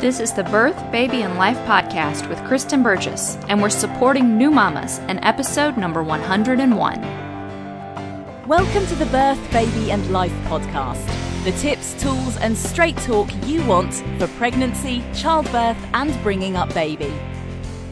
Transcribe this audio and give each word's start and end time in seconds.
This 0.00 0.18
is 0.18 0.32
the 0.32 0.44
Birth, 0.44 0.90
Baby, 0.90 1.24
and 1.24 1.36
Life 1.36 1.58
podcast 1.66 2.26
with 2.30 2.42
Kristen 2.46 2.82
Burgess, 2.82 3.36
and 3.50 3.60
we're 3.60 3.68
supporting 3.68 4.38
new 4.38 4.50
mamas 4.50 4.98
in 5.00 5.18
episode 5.18 5.76
number 5.76 6.02
101. 6.02 8.48
Welcome 8.48 8.86
to 8.86 8.94
the 8.94 9.04
Birth, 9.04 9.52
Baby, 9.52 9.92
and 9.92 10.10
Life 10.10 10.32
podcast. 10.44 11.04
The 11.44 11.52
tips, 11.52 12.02
tools, 12.02 12.38
and 12.38 12.56
straight 12.56 12.96
talk 12.96 13.28
you 13.44 13.62
want 13.66 13.92
for 14.18 14.26
pregnancy, 14.38 15.04
childbirth, 15.12 15.76
and 15.92 16.18
bringing 16.22 16.56
up 16.56 16.72
baby. 16.72 17.12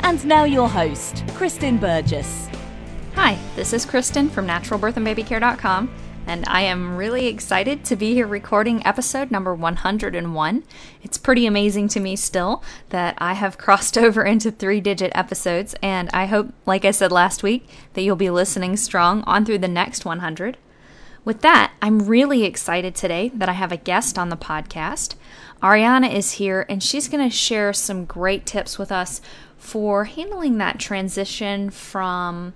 And 0.01 0.25
now 0.25 0.45
your 0.45 0.71
host, 0.71 1.25
Kristen 1.35 1.77
Burgess. 1.77 2.49
Hi, 3.17 3.37
this 3.55 3.75
is 3.75 3.85
Kristen 3.85 4.31
from 4.31 4.47
naturalbirthandbabycare.com 4.47 5.91
and 6.29 6.45
I 6.47 6.61
am 6.61 6.99
really 6.99 7.27
excited 7.27 7.87
to 7.87 7.97
be 7.97 8.13
here 8.13 8.27
recording 8.27 8.87
episode 8.87 9.31
number 9.31 9.55
101. 9.55 10.63
It's 11.03 11.17
pretty 11.17 11.47
amazing 11.47 11.89
to 11.89 12.01
me 12.01 12.17
still 12.17 12.63
that 12.91 13.15
I 13.17 13.33
have 13.33 13.57
crossed 13.59 13.97
over 13.97 14.23
into 14.23 14.51
three 14.51 14.83
digit 14.83 15.11
episodes, 15.15 15.75
and 15.83 16.11
I 16.13 16.27
hope, 16.27 16.53
like 16.67 16.85
I 16.85 16.91
said 16.91 17.11
last 17.11 17.43
week, 17.43 17.67
that 17.95 18.03
you'll 18.03 18.15
be 18.15 18.29
listening 18.29 18.77
strong 18.77 19.23
on 19.23 19.47
through 19.47 19.61
the 19.61 19.69
next 19.69 20.05
100. 20.05 20.59
With 21.25 21.41
that, 21.41 21.73
I'm 21.81 22.07
really 22.07 22.45
excited 22.45 22.95
today 22.95 23.31
that 23.31 23.49
I 23.49 23.53
have 23.53 23.73
a 23.73 23.79
guest 23.79 24.19
on 24.19 24.29
the 24.29 24.37
podcast. 24.37 25.15
Ariana 25.63 26.13
is 26.13 26.33
here, 26.33 26.67
and 26.69 26.83
she's 26.83 27.09
going 27.09 27.27
to 27.27 27.35
share 27.35 27.73
some 27.73 28.05
great 28.05 28.45
tips 28.45 28.79
with 28.79 28.93
us 28.93 29.23
for 29.57 30.05
handling 30.05 30.59
that 30.59 30.79
transition 30.79 31.71
from 31.71 32.53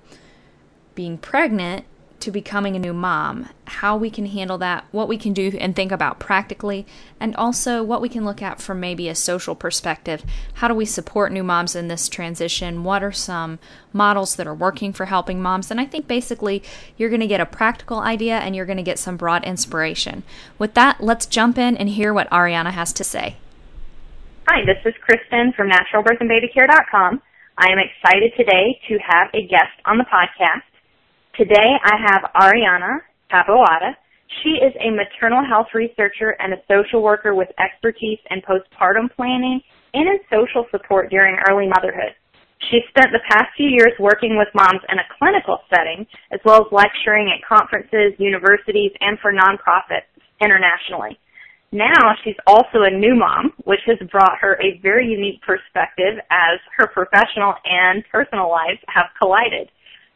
being 0.94 1.16
pregnant 1.16 1.86
to 2.22 2.30
becoming 2.30 2.76
a 2.76 2.78
new 2.78 2.92
mom, 2.92 3.48
how 3.66 3.96
we 3.96 4.08
can 4.08 4.26
handle 4.26 4.56
that, 4.58 4.84
what 4.92 5.08
we 5.08 5.18
can 5.18 5.32
do 5.32 5.50
and 5.60 5.74
think 5.74 5.90
about 5.90 6.20
practically, 6.20 6.86
and 7.18 7.34
also 7.34 7.82
what 7.82 8.00
we 8.00 8.08
can 8.08 8.24
look 8.24 8.40
at 8.40 8.60
from 8.60 8.78
maybe 8.78 9.08
a 9.08 9.14
social 9.14 9.56
perspective. 9.56 10.24
How 10.54 10.68
do 10.68 10.74
we 10.74 10.84
support 10.84 11.32
new 11.32 11.42
moms 11.42 11.74
in 11.74 11.88
this 11.88 12.08
transition? 12.08 12.84
What 12.84 13.02
are 13.02 13.12
some 13.12 13.58
models 13.92 14.36
that 14.36 14.46
are 14.46 14.54
working 14.54 14.92
for 14.92 15.06
helping 15.06 15.42
moms? 15.42 15.70
And 15.70 15.80
I 15.80 15.84
think 15.84 16.06
basically 16.06 16.62
you're 16.96 17.10
going 17.10 17.20
to 17.20 17.26
get 17.26 17.40
a 17.40 17.46
practical 17.46 17.98
idea 17.98 18.38
and 18.38 18.54
you're 18.54 18.66
going 18.66 18.76
to 18.76 18.82
get 18.84 19.00
some 19.00 19.16
broad 19.16 19.44
inspiration. 19.44 20.22
With 20.58 20.74
that, 20.74 21.00
let's 21.00 21.26
jump 21.26 21.58
in 21.58 21.76
and 21.76 21.88
hear 21.88 22.14
what 22.14 22.30
Ariana 22.30 22.70
has 22.70 22.92
to 22.94 23.04
say. 23.04 23.36
Hi, 24.48 24.64
this 24.64 24.78
is 24.84 24.94
Kristen 25.00 25.52
from 25.56 25.70
naturalbirthandbabycare.com. 25.70 27.20
I 27.58 27.66
am 27.70 27.78
excited 27.78 28.32
today 28.36 28.80
to 28.88 28.98
have 28.98 29.28
a 29.34 29.46
guest 29.46 29.74
on 29.84 29.98
the 29.98 30.04
podcast. 30.04 30.62
Today 31.34 31.80
I 31.80 31.96
have 31.96 32.28
Ariana 32.36 33.00
Taboada. 33.32 33.96
She 34.44 34.60
is 34.60 34.76
a 34.76 34.92
maternal 34.92 35.40
health 35.40 35.68
researcher 35.72 36.36
and 36.38 36.52
a 36.52 36.60
social 36.68 37.02
worker 37.02 37.34
with 37.34 37.48
expertise 37.56 38.18
in 38.28 38.42
postpartum 38.44 39.08
planning 39.16 39.62
and 39.94 40.08
in 40.12 40.20
social 40.28 40.68
support 40.70 41.08
during 41.08 41.40
early 41.48 41.68
motherhood. 41.68 42.12
She 42.68 42.84
spent 42.90 43.16
the 43.16 43.24
past 43.32 43.48
few 43.56 43.68
years 43.68 43.96
working 43.98 44.36
with 44.36 44.52
moms 44.52 44.84
in 44.92 44.98
a 45.00 45.08
clinical 45.16 45.60
setting, 45.72 46.04
as 46.32 46.40
well 46.44 46.66
as 46.66 46.68
lecturing 46.70 47.32
at 47.32 47.40
conferences, 47.48 48.12
universities, 48.18 48.92
and 49.00 49.18
for 49.20 49.32
nonprofits 49.32 50.12
internationally. 50.36 51.16
Now 51.72 52.12
she's 52.22 52.36
also 52.46 52.84
a 52.84 52.92
new 52.92 53.16
mom, 53.16 53.54
which 53.64 53.80
has 53.86 53.96
brought 54.12 54.36
her 54.42 54.60
a 54.60 54.78
very 54.82 55.08
unique 55.08 55.40
perspective 55.40 56.20
as 56.28 56.60
her 56.76 56.88
professional 56.92 57.54
and 57.64 58.04
personal 58.12 58.50
lives 58.50 58.84
have 58.92 59.06
collided. 59.16 59.72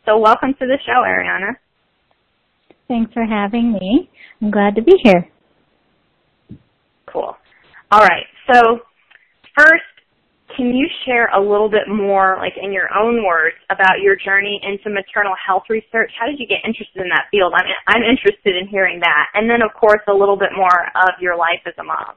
So 0.07 0.19
welcome 0.19 0.55
to 0.61 0.67
the 0.67 0.79
show, 0.87 1.03
Ariana. 1.03 1.59
Thanks 2.87 3.13
for 3.13 3.25
having 3.25 3.73
me. 3.73 4.09
I'm 4.41 4.53
glad 4.53 4.77
to 4.77 4.83
be 4.83 4.95
here. 5.03 5.29
Cool. 7.13 7.35
All 7.91 8.01
right. 8.01 8.23
So 8.53 8.87
first, 9.59 9.83
can 10.57 10.69
you 10.69 10.87
share 11.05 11.27
a 11.35 11.41
little 11.41 11.69
bit 11.69 11.89
more, 11.89 12.37
like 12.39 12.53
in 12.55 12.73
your 12.73 12.87
own 12.95 13.27
words, 13.27 13.57
about 13.69 13.99
your 14.01 14.15
journey 14.15 14.61
into 14.63 14.95
maternal 14.95 15.35
health 15.45 15.65
research? 15.69 16.13
How 16.19 16.27
did 16.27 16.39
you 16.39 16.47
get 16.47 16.63
interested 16.65 17.03
in 17.03 17.09
that 17.09 17.27
field? 17.33 17.53
I'm 17.57 17.67
I'm 17.89 18.03
interested 18.07 18.55
in 18.55 18.69
hearing 18.69 19.01
that, 19.01 19.27
and 19.35 19.51
then 19.51 19.61
of 19.61 19.75
course 19.75 20.03
a 20.07 20.15
little 20.15 20.39
bit 20.39 20.51
more 20.57 20.87
of 20.95 21.19
your 21.21 21.37
life 21.37 21.67
as 21.67 21.75
a 21.81 21.85
mom. 21.85 22.15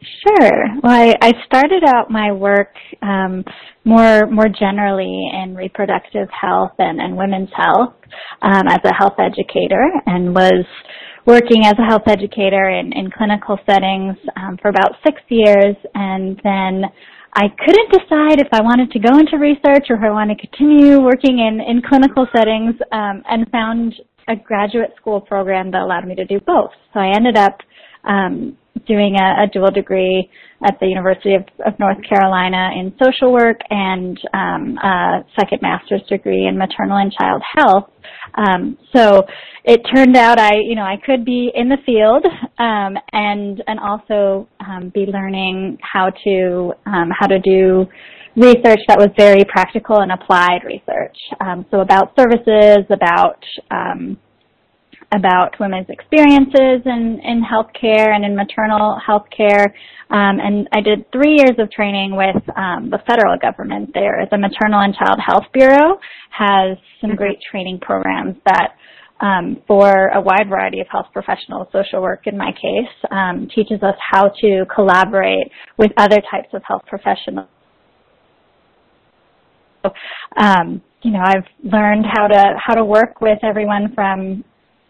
Sure. 0.00 0.62
Well, 0.82 0.92
I, 0.92 1.14
I 1.20 1.32
started 1.44 1.84
out 1.86 2.10
my 2.10 2.32
work 2.32 2.74
um, 3.02 3.44
more 3.84 4.26
more 4.26 4.48
generally 4.48 5.30
in 5.42 5.54
reproductive 5.54 6.28
health 6.30 6.72
and, 6.78 7.00
and 7.00 7.16
women's 7.16 7.50
health 7.54 7.94
um, 8.40 8.66
as 8.68 8.80
a 8.84 8.94
health 8.94 9.18
educator, 9.18 9.84
and 10.06 10.34
was 10.34 10.64
working 11.26 11.66
as 11.66 11.74
a 11.78 11.84
health 11.84 12.04
educator 12.06 12.70
in, 12.70 12.92
in 12.94 13.10
clinical 13.10 13.58
settings 13.68 14.16
um, 14.36 14.56
for 14.62 14.68
about 14.68 14.92
six 15.04 15.20
years, 15.28 15.76
and 15.94 16.40
then 16.42 16.84
I 17.34 17.48
couldn't 17.64 17.90
decide 17.92 18.40
if 18.40 18.48
I 18.52 18.62
wanted 18.62 18.90
to 18.92 18.98
go 18.98 19.18
into 19.18 19.36
research 19.36 19.86
or 19.90 19.96
if 19.96 20.02
I 20.02 20.10
wanted 20.10 20.38
to 20.38 20.46
continue 20.46 21.00
working 21.00 21.38
in, 21.38 21.60
in 21.60 21.82
clinical 21.86 22.26
settings, 22.34 22.74
um, 22.90 23.22
and 23.28 23.48
found 23.50 23.94
a 24.28 24.34
graduate 24.36 24.92
school 24.96 25.20
program 25.20 25.70
that 25.72 25.82
allowed 25.82 26.06
me 26.06 26.14
to 26.14 26.24
do 26.24 26.40
both. 26.40 26.70
So 26.94 27.00
I 27.00 27.14
ended 27.14 27.36
up 27.36 27.58
um, 28.04 28.56
doing 28.86 29.16
a, 29.16 29.44
a, 29.44 29.46
dual 29.52 29.70
degree 29.70 30.30
at 30.64 30.78
the 30.80 30.86
University 30.86 31.34
of, 31.34 31.42
of, 31.66 31.78
North 31.78 31.98
Carolina 32.08 32.70
in 32.78 32.92
social 33.02 33.32
work 33.32 33.60
and 33.70 34.18
um, 34.34 34.78
a 34.78 35.24
second 35.38 35.60
master's 35.62 36.02
degree 36.08 36.46
in 36.46 36.58
maternal 36.58 36.98
and 36.98 37.12
child 37.12 37.42
health. 37.56 37.90
Um, 38.34 38.76
so 38.94 39.26
it 39.64 39.80
turned 39.94 40.16
out 40.16 40.38
I, 40.38 40.52
you 40.56 40.74
know, 40.74 40.82
I 40.82 40.96
could 41.04 41.24
be 41.24 41.50
in 41.54 41.68
the 41.68 41.78
field 41.84 42.24
um, 42.58 42.96
and 43.12 43.62
and 43.66 43.80
also 43.80 44.48
um, 44.60 44.90
be 44.94 45.06
learning 45.06 45.78
how 45.80 46.10
to 46.24 46.72
um, 46.86 47.10
how 47.18 47.26
to 47.26 47.38
do 47.38 47.86
research 48.36 48.80
that 48.88 48.98
was 48.98 49.08
very 49.16 49.44
practical 49.44 49.98
and 50.00 50.12
applied 50.12 50.60
research. 50.64 51.16
Um, 51.40 51.66
so 51.70 51.80
about 51.80 52.12
services, 52.18 52.84
about 52.90 53.42
about 55.12 55.58
women's 55.58 55.88
experiences 55.88 56.82
in, 56.86 57.20
in 57.24 57.42
healthcare 57.42 58.14
and 58.14 58.24
in 58.24 58.36
maternal 58.36 58.96
healthcare. 59.06 59.66
Um, 60.10 60.38
and 60.38 60.68
I 60.72 60.80
did 60.80 61.10
three 61.12 61.36
years 61.36 61.58
of 61.58 61.70
training 61.70 62.16
with 62.16 62.42
um, 62.56 62.90
the 62.90 62.98
federal 63.06 63.36
government 63.38 63.90
there. 63.92 64.26
The 64.30 64.38
Maternal 64.38 64.80
and 64.80 64.94
Child 64.94 65.18
Health 65.24 65.44
Bureau 65.52 65.98
has 66.30 66.78
some 67.00 67.16
great 67.16 67.38
training 67.50 67.80
programs 67.80 68.36
that 68.44 68.74
um, 69.20 69.62
for 69.66 70.08
a 70.08 70.20
wide 70.20 70.48
variety 70.48 70.80
of 70.80 70.86
health 70.90 71.06
professionals, 71.12 71.68
social 71.72 72.00
work 72.00 72.26
in 72.26 72.38
my 72.38 72.52
case, 72.52 73.10
um, 73.10 73.48
teaches 73.54 73.82
us 73.82 73.96
how 74.12 74.30
to 74.40 74.64
collaborate 74.74 75.50
with 75.76 75.90
other 75.98 76.18
types 76.30 76.48
of 76.54 76.62
health 76.66 76.82
professionals. 76.86 77.48
Um, 80.36 80.82
you 81.02 81.10
know, 81.12 81.20
I've 81.22 81.46
learned 81.62 82.04
how 82.10 82.26
to 82.28 82.54
how 82.64 82.74
to 82.74 82.84
work 82.84 83.20
with 83.20 83.38
everyone 83.42 83.92
from 83.94 84.44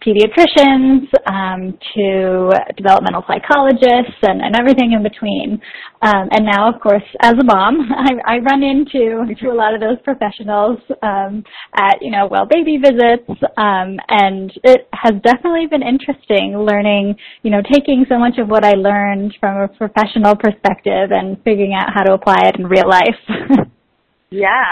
pediatricians 0.05 1.07
um, 1.27 1.79
to 1.95 2.51
developmental 2.77 3.25
psychologists 3.27 4.17
and, 4.23 4.41
and 4.41 4.57
everything 4.57 4.93
in 4.93 5.03
between. 5.03 5.61
Um, 6.03 6.29
and 6.33 6.47
now, 6.47 6.73
of 6.73 6.81
course, 6.81 7.03
as 7.21 7.35
a 7.35 7.45
mom, 7.45 7.89
I, 7.97 8.37
I 8.37 8.39
run 8.39 8.63
into 8.63 9.35
to 9.41 9.49
a 9.49 9.55
lot 9.55 9.75
of 9.75 9.81
those 9.81 9.99
professionals 10.03 10.79
um, 11.03 11.45
at 11.75 11.99
you 12.01 12.11
know 12.11 12.27
well 12.31 12.47
baby 12.47 12.79
visits, 12.79 13.29
um, 13.57 13.99
and 14.09 14.53
it 14.65 14.89
has 14.93 15.21
definitely 15.23 15.67
been 15.67 15.83
interesting 15.83 16.57
learning 16.59 17.15
you 17.43 17.51
know 17.51 17.61
taking 17.71 18.07
so 18.09 18.19
much 18.19 18.39
of 18.39 18.49
what 18.49 18.65
I 18.65 18.73
learned 18.73 19.37
from 19.41 19.57
a 19.59 19.69
professional 19.69 20.35
perspective 20.37 21.11
and 21.13 21.37
figuring 21.45 21.75
out 21.75 21.93
how 21.93 22.03
to 22.03 22.15
apply 22.15 22.49
it 22.49 22.57
in 22.59 22.67
real 22.67 22.89
life. 22.89 23.21
yeah. 24.31 24.65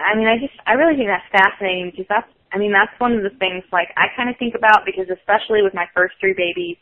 I 0.00 0.16
mean, 0.16 0.28
I 0.28 0.38
just, 0.38 0.54
I 0.66 0.72
really 0.74 0.96
think 0.96 1.08
that's 1.08 1.28
fascinating 1.30 1.90
because 1.90 2.06
that's 2.08 2.28
I 2.52 2.58
mean, 2.58 2.72
that's 2.72 2.92
one 2.98 3.14
of 3.14 3.22
the 3.22 3.34
things 3.38 3.62
like 3.72 3.88
I 3.96 4.10
kind 4.16 4.28
of 4.28 4.36
think 4.38 4.54
about 4.54 4.82
because 4.84 5.06
especially 5.06 5.62
with 5.62 5.74
my 5.74 5.86
first 5.94 6.14
three 6.18 6.34
babies, 6.34 6.76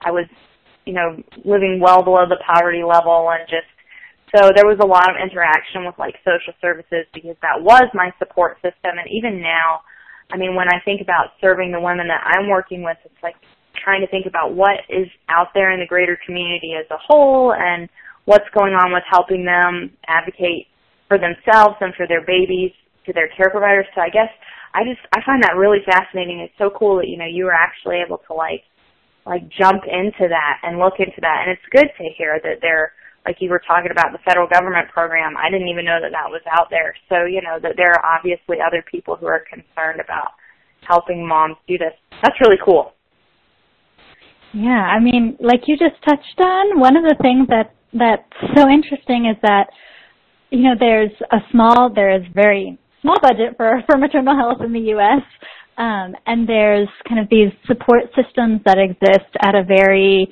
I 0.00 0.10
was, 0.10 0.26
you 0.86 0.94
know, 0.94 1.18
living 1.44 1.80
well 1.82 2.02
below 2.02 2.24
the 2.28 2.38
poverty 2.46 2.82
level 2.86 3.30
and 3.30 3.42
just 3.50 3.66
so 4.34 4.52
there 4.54 4.68
was 4.68 4.78
a 4.78 4.86
lot 4.86 5.08
of 5.08 5.16
interaction 5.16 5.88
with 5.88 5.96
like 5.98 6.14
social 6.20 6.52
services 6.60 7.08
because 7.14 7.36
that 7.40 7.58
was 7.58 7.88
my 7.94 8.12
support 8.18 8.56
system 8.60 9.00
and 9.00 9.08
even 9.10 9.40
now, 9.40 9.82
I 10.30 10.36
mean, 10.36 10.54
when 10.54 10.68
I 10.68 10.78
think 10.84 11.00
about 11.00 11.34
serving 11.40 11.72
the 11.72 11.80
women 11.80 12.06
that 12.08 12.20
I'm 12.22 12.48
working 12.48 12.84
with, 12.84 12.98
it's 13.04 13.22
like 13.22 13.36
trying 13.82 14.02
to 14.02 14.10
think 14.10 14.26
about 14.26 14.54
what 14.54 14.84
is 14.88 15.08
out 15.28 15.48
there 15.54 15.72
in 15.72 15.80
the 15.80 15.86
greater 15.86 16.18
community 16.26 16.74
as 16.78 16.86
a 16.90 17.00
whole 17.00 17.54
and 17.54 17.88
what's 18.26 18.48
going 18.52 18.74
on 18.74 18.92
with 18.92 19.02
helping 19.10 19.44
them 19.44 19.90
advocate 20.06 20.68
for 21.08 21.16
themselves 21.16 21.76
and 21.80 21.94
for 21.96 22.06
their 22.06 22.20
babies 22.20 22.70
to 23.06 23.12
their 23.12 23.28
care 23.32 23.48
providers. 23.48 23.86
So 23.94 24.02
I 24.02 24.10
guess 24.10 24.28
I 24.74 24.84
just 24.84 25.00
I 25.14 25.20
find 25.24 25.42
that 25.42 25.56
really 25.56 25.78
fascinating. 25.84 26.40
It's 26.40 26.56
so 26.58 26.70
cool 26.70 26.96
that 26.98 27.08
you 27.08 27.16
know 27.16 27.26
you 27.26 27.44
were 27.44 27.54
actually 27.54 27.96
able 28.04 28.18
to 28.28 28.34
like 28.34 28.64
like 29.26 29.48
jump 29.48 29.84
into 29.84 30.28
that 30.28 30.60
and 30.62 30.78
look 30.78 30.94
into 30.98 31.20
that, 31.20 31.44
and 31.44 31.52
it's 31.52 31.68
good 31.70 31.88
to 31.88 32.04
hear 32.16 32.40
that 32.42 32.60
they're 32.60 32.92
like 33.26 33.36
you 33.40 33.50
were 33.50 33.62
talking 33.66 33.90
about 33.90 34.12
the 34.12 34.18
federal 34.24 34.48
government 34.48 34.88
program. 34.90 35.36
I 35.36 35.50
didn't 35.50 35.68
even 35.68 35.84
know 35.84 36.00
that 36.00 36.12
that 36.12 36.30
was 36.30 36.42
out 36.50 36.68
there. 36.70 36.94
So 37.08 37.24
you 37.24 37.42
know 37.42 37.58
that 37.62 37.76
there 37.76 37.92
are 37.92 38.04
obviously 38.04 38.56
other 38.64 38.84
people 38.90 39.16
who 39.16 39.26
are 39.26 39.44
concerned 39.48 40.00
about 40.00 40.32
helping 40.86 41.26
moms 41.26 41.56
do 41.66 41.76
this. 41.78 41.92
That's 42.22 42.36
really 42.40 42.58
cool. 42.64 42.92
Yeah, 44.54 44.80
I 44.80 44.98
mean, 44.98 45.36
like 45.40 45.62
you 45.66 45.76
just 45.76 46.00
touched 46.08 46.40
on, 46.40 46.80
one 46.80 46.96
of 46.96 47.04
the 47.04 47.16
things 47.20 47.48
that 47.48 47.74
that's 47.92 48.56
so 48.56 48.68
interesting 48.68 49.26
is 49.26 49.36
that 49.42 49.68
you 50.50 50.62
know 50.62 50.74
there's 50.78 51.12
a 51.32 51.38
small, 51.52 51.92
there 51.94 52.14
is 52.16 52.22
very 52.34 52.78
small 53.02 53.16
budget 53.22 53.56
for 53.56 53.82
for 53.86 53.96
maternal 53.96 54.36
health 54.36 54.62
in 54.64 54.72
the 54.72 54.92
U.S. 54.94 55.22
Um, 55.78 56.14
and 56.26 56.48
there's 56.48 56.88
kind 57.08 57.20
of 57.20 57.28
these 57.30 57.52
support 57.66 58.04
systems 58.16 58.60
that 58.64 58.78
exist 58.78 59.30
at 59.40 59.54
a 59.54 59.62
very 59.62 60.28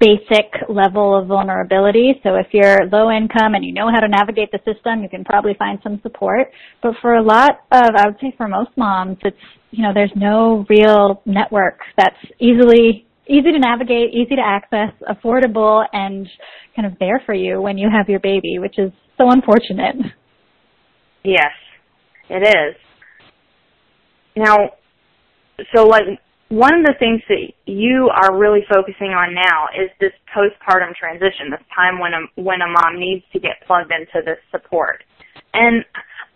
basic 0.00 0.46
level 0.68 1.18
of 1.18 1.26
vulnerability. 1.26 2.20
So 2.22 2.36
if 2.36 2.46
you're 2.52 2.86
low 2.86 3.10
income 3.10 3.54
and 3.54 3.64
you 3.64 3.72
know 3.72 3.90
how 3.92 4.00
to 4.00 4.08
navigate 4.08 4.50
the 4.52 4.58
system, 4.58 5.02
you 5.02 5.08
can 5.08 5.24
probably 5.24 5.54
find 5.58 5.78
some 5.82 6.00
support. 6.02 6.48
But 6.82 6.94
for 7.00 7.14
a 7.16 7.22
lot 7.22 7.60
of, 7.72 7.90
I 7.96 8.06
would 8.06 8.16
say 8.20 8.32
for 8.36 8.48
most 8.48 8.70
moms, 8.76 9.18
it's, 9.22 9.36
you 9.70 9.82
know, 9.82 9.92
there's 9.92 10.12
no 10.14 10.64
real 10.68 11.22
network 11.26 11.80
that's 11.96 12.16
easily, 12.40 13.06
easy 13.28 13.52
to 13.52 13.58
navigate, 13.58 14.14
easy 14.14 14.36
to 14.36 14.42
access, 14.42 14.92
affordable, 15.08 15.84
and 15.92 16.28
kind 16.74 16.86
of 16.86 16.98
there 16.98 17.22
for 17.26 17.34
you 17.34 17.60
when 17.60 17.76
you 17.78 17.88
have 17.90 18.08
your 18.08 18.20
baby, 18.20 18.58
which 18.58 18.78
is 18.78 18.92
so 19.18 19.30
unfortunate. 19.30 19.96
Yes, 21.24 21.52
it 22.28 22.42
is. 22.42 22.76
Now, 24.36 24.70
so 25.74 25.86
like 25.86 26.04
one 26.48 26.74
of 26.74 26.84
the 26.84 26.94
things 26.98 27.22
that 27.28 27.42
you 27.66 28.10
are 28.14 28.36
really 28.36 28.60
focusing 28.70 29.10
on 29.10 29.34
now 29.34 29.66
is 29.74 29.90
this 29.98 30.12
postpartum 30.30 30.94
transition, 30.94 31.50
this 31.50 31.64
time 31.74 31.98
when 31.98 32.12
a 32.14 32.22
when 32.40 32.60
a 32.62 32.68
mom 32.68 33.00
needs 33.00 33.24
to 33.32 33.40
get 33.40 33.58
plugged 33.66 33.90
into 33.90 34.22
this 34.24 34.38
support. 34.50 35.02
And 35.54 35.84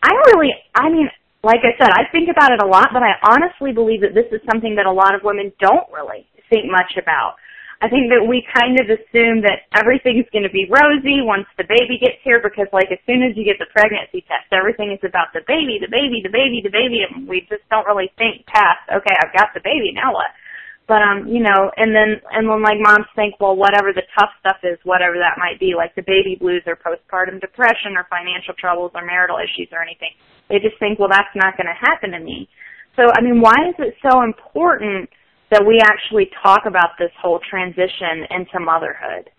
I 0.02 0.10
really, 0.32 0.50
I 0.75 0.88
mean, 0.88 1.08
like 1.44 1.60
I 1.62 1.76
said, 1.78 1.90
I 1.92 2.10
think 2.10 2.28
about 2.28 2.52
it 2.52 2.62
a 2.62 2.66
lot, 2.66 2.88
but 2.92 3.02
I 3.02 3.14
honestly 3.22 3.72
believe 3.72 4.00
that 4.00 4.14
this 4.14 4.26
is 4.32 4.40
something 4.50 4.75
that 4.76 4.87
a 4.87 4.92
lot 4.92 5.14
of 5.14 5.22
women 5.22 5.52
don't 5.60 5.87
really 5.92 6.26
think 6.48 6.66
much 6.66 6.98
about. 7.00 7.37
I 7.80 7.88
think 7.88 8.12
that 8.12 8.20
we 8.28 8.44
kind 8.44 8.76
of 8.76 8.92
assume 8.92 9.40
that 9.48 9.64
everything's 9.72 10.28
going 10.36 10.44
to 10.44 10.52
be 10.52 10.68
rosy 10.68 11.24
once 11.24 11.48
the 11.56 11.64
baby 11.64 11.96
gets 11.96 12.20
here 12.20 12.36
because 12.36 12.68
like 12.76 12.92
as 12.92 13.00
soon 13.08 13.24
as 13.24 13.32
you 13.40 13.44
get 13.48 13.56
the 13.56 13.72
pregnancy 13.72 14.20
test, 14.28 14.52
everything 14.52 14.92
is 14.92 15.00
about 15.00 15.32
the 15.32 15.40
baby, 15.48 15.80
the 15.80 15.88
baby, 15.88 16.20
the 16.20 16.28
baby, 16.28 16.60
the 16.60 16.68
baby, 16.68 17.00
and 17.00 17.24
we 17.24 17.40
just 17.48 17.64
don't 17.72 17.88
really 17.88 18.12
think 18.20 18.44
past, 18.44 18.84
okay, 18.92 19.16
I've 19.16 19.32
got 19.32 19.56
the 19.56 19.64
baby, 19.64 19.96
now 19.96 20.12
what? 20.12 20.28
But 20.84 21.00
um, 21.00 21.24
you 21.24 21.40
know, 21.40 21.72
and 21.78 21.96
then 21.96 22.20
and 22.28 22.44
then 22.44 22.60
like 22.60 22.82
moms 22.84 23.08
think, 23.16 23.40
well, 23.40 23.56
whatever 23.56 23.96
the 23.96 24.04
tough 24.12 24.34
stuff 24.44 24.60
is, 24.60 24.76
whatever 24.84 25.16
that 25.16 25.40
might 25.40 25.56
be, 25.56 25.72
like 25.72 25.94
the 25.94 26.04
baby 26.04 26.36
blues 26.36 26.66
or 26.66 26.76
postpartum 26.76 27.40
depression 27.40 27.96
or 27.96 28.04
financial 28.10 28.52
troubles 28.60 28.92
or 28.92 29.06
marital 29.06 29.38
issues 29.40 29.72
or 29.72 29.80
anything, 29.80 30.12
they 30.52 30.58
just 30.60 30.76
think, 30.82 30.98
well, 30.98 31.08
that's 31.08 31.32
not 31.32 31.56
going 31.56 31.70
to 31.70 31.78
happen 31.78 32.10
to 32.12 32.20
me. 32.20 32.50
So 32.98 33.08
I 33.08 33.22
mean, 33.22 33.40
why 33.40 33.70
is 33.72 33.78
it 33.78 33.94
so 34.04 34.20
important 34.20 35.08
that 35.50 35.64
we 35.67 35.81
actually 35.82 36.31
talk 36.43 36.61
about 36.67 36.91
this 36.99 37.11
whole 37.20 37.41
transition 37.49 38.26
into 38.31 38.61
motherhood. 38.61 39.31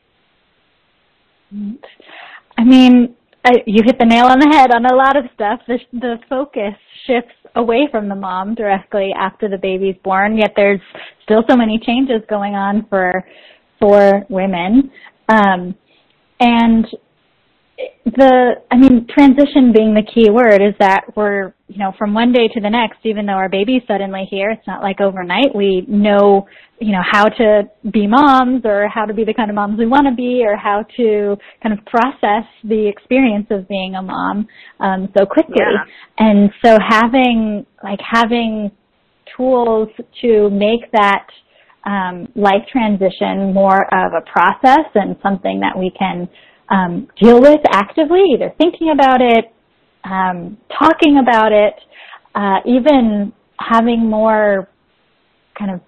I 2.58 2.64
mean, 2.64 3.16
I, 3.44 3.64
you 3.66 3.82
hit 3.84 3.98
the 3.98 4.06
nail 4.06 4.26
on 4.26 4.40
the 4.40 4.48
head 4.52 4.72
on 4.72 4.86
a 4.86 4.96
lot 4.96 5.18
of 5.18 5.26
stuff. 5.34 5.62
The, 5.68 5.80
the 5.94 6.18
focus 6.30 6.76
shifts 7.08 7.34
away 7.56 7.88
from 7.92 8.08
the 8.08 8.16
mom 8.16 8.56
directly 8.56 9.12
after 9.18 9.50
the 9.50 9.58
baby's 9.58 9.96
born, 10.04 10.38
yet 10.38 10.54
there's 10.56 10.80
still 11.24 11.44
so 11.50 11.56
many 11.56 11.80
changes 11.80 12.22
going 12.30 12.56
on 12.56 12.86
for 12.90 13.24
for 13.80 14.24
women. 14.30 14.92
Um, 15.28 15.74
and 16.40 16.86
the, 18.06 18.56
I 18.72 18.78
mean, 18.78 19.08
transition 19.08 19.72
being 19.74 19.94
the 19.94 20.04
key 20.04 20.30
word 20.30 20.62
is 20.62 20.74
that 20.80 21.02
we're, 21.16 21.54
you 21.68 21.78
know, 21.78 21.94
from 21.98 22.14
one 22.14 22.34
day 22.34 22.48
to 22.48 22.60
the 22.60 22.70
next, 22.70 22.98
even 23.04 23.26
though 23.26 23.34
our 23.34 23.50
baby's 23.50 23.84
suddenly 23.88 24.28
here, 24.30 24.52
it's 24.52 24.68
not 24.68 24.82
like 24.82 25.00
overnight. 25.00 25.56
We 25.56 25.86
know, 25.88 26.48
you 26.80 26.92
know, 26.92 27.02
how 27.10 27.26
to 27.26 27.64
be 27.92 28.08
moms 28.08 28.64
or 28.66 28.88
how 28.88 29.06
to 29.06 29.14
be 29.14 29.24
the 29.24 29.34
kind 29.34 29.50
of 29.50 29.56
moms 29.56 29.78
we 29.78 29.86
want 29.86 30.08
to 30.08 30.16
be 30.16 30.44
or 30.46 30.58
how 30.58 30.84
to 30.98 31.38
kind 31.64 31.78
of 31.78 31.86
process 31.86 32.46
the 32.64 32.88
experience 32.88 33.48
of 33.52 33.68
being 33.68 33.96
a 33.96 34.02
mom, 34.02 34.48
um, 34.80 35.10
so 35.18 35.26
quickly. 35.26 35.56
Yeah. 35.60 35.84
And 36.18 36.50
so 36.66 36.78
having, 36.88 37.66
like 37.84 38.00
having 38.02 38.72
tools 39.38 39.90
to 40.22 40.50
make 40.50 40.92
that, 40.92 41.28
um, 41.84 42.28
life 42.36 42.62
transition 42.72 43.54
more 43.54 43.86
of 43.92 44.14
a 44.14 44.22
process 44.30 44.86
and 44.94 45.16
something 45.24 45.62
that 45.62 45.78
we 45.78 45.92
can 45.98 46.30
um, 46.72 47.08
deal 47.22 47.40
with 47.42 47.60
actively, 47.72 48.24
either 48.34 48.54
thinking 48.58 48.92
about 48.92 49.22
it, 49.22 49.54
um, 50.04 50.58
talking 50.80 51.20
about 51.22 51.52
it, 51.52 51.74
uh, 52.34 52.60
even 52.66 53.34
having 53.60 54.10
more 54.10 54.68
kind 55.58 55.72
of 55.72 55.82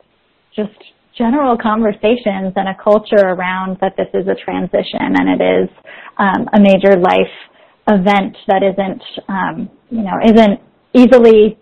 just 0.55 0.77
general 1.17 1.57
conversations 1.57 2.53
and 2.55 2.67
a 2.67 2.75
culture 2.83 3.15
around 3.15 3.77
that 3.81 3.95
this 3.97 4.07
is 4.13 4.27
a 4.27 4.35
transition 4.43 4.99
and 4.99 5.41
it 5.41 5.43
is 5.43 5.69
um, 6.17 6.47
a 6.53 6.59
major 6.59 6.97
life 6.99 7.33
event 7.87 8.35
that 8.47 8.61
isn't, 8.61 9.01
um, 9.29 9.69
you 9.89 10.03
know, 10.03 10.19
isn't 10.23 10.59
easily. 10.93 11.57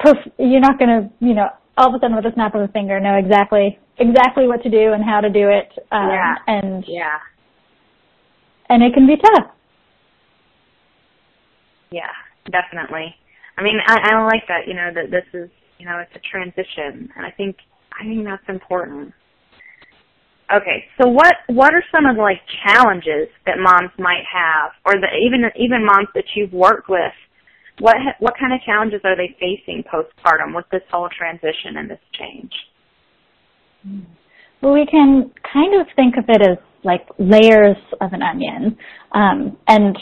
Perf- 0.00 0.30
you're 0.38 0.60
not 0.60 0.78
going 0.78 0.90
to, 0.90 1.10
you 1.24 1.34
know, 1.34 1.48
all 1.76 1.88
of 1.88 1.94
a 1.94 1.98
sudden 2.00 2.16
with 2.16 2.26
a 2.26 2.34
snap 2.34 2.54
of 2.54 2.62
a 2.62 2.68
finger 2.68 3.00
know 3.00 3.14
exactly 3.14 3.78
exactly 3.98 4.46
what 4.46 4.62
to 4.62 4.70
do 4.70 4.92
and 4.92 5.02
how 5.04 5.20
to 5.20 5.30
do 5.30 5.48
it. 5.48 5.70
Um, 5.90 6.08
yeah. 6.10 6.34
And 6.46 6.84
yeah 6.86 7.18
and 8.68 8.82
it 8.82 8.94
can 8.94 9.06
be 9.06 9.16
tough. 9.16 9.50
Yeah, 11.90 12.12
definitely. 12.50 13.14
I 13.56 13.62
mean, 13.62 13.78
I, 13.86 14.12
I 14.12 14.24
like 14.24 14.46
that. 14.48 14.66
You 14.66 14.74
know 14.74 14.90
that 14.94 15.10
this 15.10 15.24
is 15.32 15.50
you 15.78 15.86
know 15.86 15.98
it's 15.98 16.14
a 16.14 16.20
transition, 16.20 17.10
and 17.16 17.26
I 17.26 17.30
think 17.30 17.56
I 17.98 18.04
think 18.04 18.24
that's 18.24 18.48
important. 18.48 19.12
Okay, 20.54 20.84
so 21.00 21.08
what 21.08 21.34
what 21.48 21.74
are 21.74 21.84
some 21.92 22.06
of 22.06 22.16
the 22.16 22.22
like 22.22 22.40
challenges 22.64 23.28
that 23.46 23.58
moms 23.58 23.90
might 23.98 24.24
have, 24.32 24.72
or 24.86 24.94
the 24.94 25.08
even 25.20 25.44
even 25.56 25.84
moms 25.84 26.08
that 26.14 26.24
you've 26.34 26.52
worked 26.52 26.88
with? 26.88 27.12
What 27.80 27.96
what 28.18 28.34
kind 28.38 28.52
of 28.52 28.60
challenges 28.62 29.00
are 29.04 29.16
they 29.16 29.36
facing 29.38 29.84
postpartum 29.84 30.54
with 30.54 30.66
this 30.70 30.82
whole 30.90 31.08
transition 31.08 31.76
and 31.76 31.90
this 31.90 32.00
change? 32.12 32.52
Well, 34.60 34.72
we 34.72 34.86
can 34.86 35.30
kind 35.52 35.80
of 35.80 35.86
think 35.94 36.16
of 36.16 36.24
it 36.28 36.42
as 36.42 36.58
like 36.84 37.06
layers 37.18 37.76
of 38.00 38.12
an 38.12 38.22
onion. 38.22 38.76
Um, 39.12 39.56
and 39.66 39.96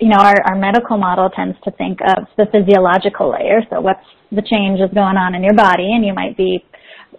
you 0.00 0.08
know, 0.08 0.16
our, 0.18 0.36
our 0.44 0.56
medical 0.56 0.98
model 0.98 1.30
tends 1.30 1.56
to 1.64 1.70
think 1.72 1.98
of 2.00 2.24
the 2.36 2.46
physiological 2.52 3.30
layer. 3.30 3.60
So 3.70 3.80
what's 3.80 4.04
the 4.30 4.42
change 4.42 4.78
changes 4.78 4.94
going 4.94 5.16
on 5.16 5.34
in 5.34 5.42
your 5.42 5.54
body, 5.54 5.92
and 5.94 6.04
you 6.04 6.12
might 6.12 6.36
be 6.36 6.64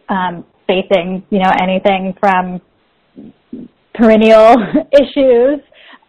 um, 0.09 0.45
facing, 0.67 1.23
you 1.29 1.39
know, 1.39 1.51
anything 1.61 2.13
from 2.19 2.61
perineal 3.97 4.55
issues 4.91 5.61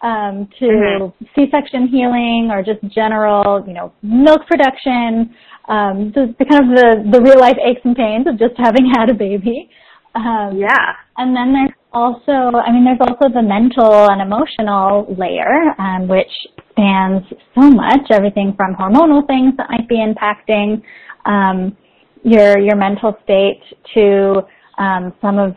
um, 0.02 0.48
to 0.58 0.66
mm-hmm. 0.66 1.24
C-section 1.34 1.88
healing 1.88 2.48
or 2.50 2.62
just 2.62 2.80
general, 2.92 3.64
you 3.66 3.72
know, 3.72 3.92
milk 4.02 4.46
production, 4.46 5.34
um, 5.68 6.12
the, 6.14 6.34
the 6.38 6.44
kind 6.44 6.70
of 6.70 6.76
the, 6.76 7.18
the 7.18 7.22
real 7.22 7.38
life 7.40 7.56
aches 7.64 7.80
and 7.84 7.96
pains 7.96 8.26
of 8.26 8.38
just 8.38 8.54
having 8.56 8.90
had 8.94 9.10
a 9.10 9.14
baby. 9.14 9.70
Um, 10.16 10.56
yeah. 10.56 10.96
And 11.18 11.36
then 11.36 11.52
there's 11.52 11.76
also, 11.92 12.56
I 12.56 12.72
mean, 12.72 12.84
there's 12.84 13.00
also 13.00 13.32
the 13.32 13.42
mental 13.42 14.08
and 14.10 14.20
emotional 14.22 15.14
layer, 15.18 15.74
um, 15.78 16.08
which 16.08 16.32
spans 16.70 17.22
so 17.54 17.70
much, 17.70 18.10
everything 18.10 18.54
from 18.56 18.74
hormonal 18.74 19.26
things 19.26 19.54
that 19.58 19.68
might 19.70 19.88
be 19.88 19.96
impacting 19.96 20.82
um, 21.26 21.76
your 22.22 22.58
your 22.58 22.76
mental 22.76 23.16
state 23.24 23.62
to 23.94 24.42
um, 24.78 25.12
some 25.20 25.38
of 25.38 25.54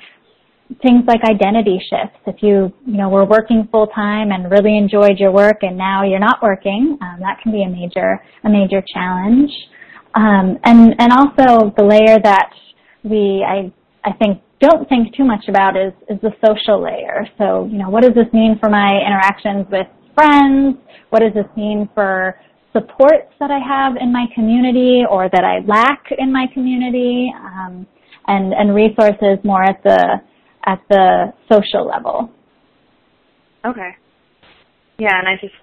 things 0.81 1.03
like 1.07 1.21
identity 1.23 1.79
shifts. 1.89 2.19
If 2.27 2.43
you 2.43 2.71
you 2.85 2.97
know 2.97 3.09
were 3.09 3.25
working 3.25 3.67
full 3.71 3.87
time 3.87 4.31
and 4.31 4.51
really 4.51 4.77
enjoyed 4.77 5.19
your 5.19 5.31
work, 5.31 5.57
and 5.61 5.77
now 5.77 6.03
you're 6.03 6.19
not 6.19 6.41
working, 6.41 6.97
um, 7.01 7.17
that 7.21 7.39
can 7.41 7.51
be 7.51 7.63
a 7.63 7.69
major 7.69 8.19
a 8.43 8.49
major 8.49 8.83
challenge. 8.93 9.51
Um, 10.15 10.57
and 10.63 10.95
and 10.99 11.11
also 11.13 11.73
the 11.77 11.83
layer 11.83 12.19
that 12.23 12.49
we 13.03 13.45
I 13.47 13.71
I 14.03 14.13
think 14.13 14.41
don't 14.59 14.87
think 14.89 15.15
too 15.15 15.23
much 15.23 15.45
about 15.47 15.77
is, 15.77 15.93
is 16.09 16.19
the 16.21 16.31
social 16.45 16.81
layer. 16.83 17.27
So, 17.37 17.67
you 17.71 17.77
know, 17.77 17.89
what 17.89 18.03
does 18.03 18.13
this 18.13 18.31
mean 18.33 18.57
for 18.59 18.69
my 18.69 18.99
interactions 19.05 19.65
with 19.71 19.87
friends? 20.15 20.77
What 21.09 21.19
does 21.19 21.33
this 21.33 21.49
mean 21.55 21.89
for 21.93 22.35
supports 22.73 23.33
that 23.39 23.51
I 23.51 23.59
have 23.59 23.95
in 23.99 24.11
my 24.11 24.25
community 24.35 25.03
or 25.09 25.29
that 25.31 25.43
I 25.43 25.59
lack 25.65 26.03
in 26.17 26.31
my 26.31 26.45
community? 26.53 27.31
Um, 27.35 27.87
and, 28.27 28.53
and 28.53 28.75
resources 28.75 29.39
more 29.43 29.63
at 29.63 29.81
the, 29.83 30.21
at 30.65 30.79
the 30.89 31.33
social 31.51 31.87
level. 31.87 32.29
Okay. 33.65 33.95
Yeah, 34.99 35.17
and 35.17 35.27
I 35.27 35.33
just, 35.41 35.53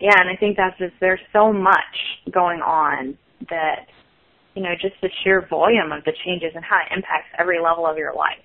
yeah, 0.00 0.14
and 0.16 0.28
I 0.28 0.36
think 0.36 0.56
that's 0.56 0.76
just, 0.78 0.94
there's 1.00 1.20
so 1.32 1.52
much 1.52 1.76
going 2.32 2.60
on 2.60 3.16
that 3.48 3.86
you 4.54 4.62
know, 4.62 4.74
just 4.80 4.94
the 5.02 5.10
sheer 5.22 5.46
volume 5.48 5.92
of 5.92 6.04
the 6.04 6.12
changes 6.24 6.52
and 6.54 6.64
how 6.64 6.78
it 6.78 6.94
impacts 6.96 7.28
every 7.38 7.58
level 7.62 7.86
of 7.86 7.96
your 7.96 8.14
life 8.14 8.44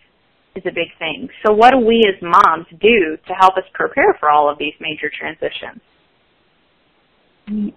is 0.55 0.63
a 0.65 0.71
big 0.71 0.87
thing. 0.99 1.27
So 1.45 1.53
what 1.53 1.71
do 1.71 1.79
we 1.79 2.03
as 2.07 2.21
moms 2.21 2.67
do 2.79 3.17
to 3.27 3.33
help 3.33 3.57
us 3.57 3.63
prepare 3.73 4.15
for 4.19 4.29
all 4.29 4.49
of 4.49 4.57
these 4.57 4.73
major 4.79 5.11
transitions? 5.11 5.81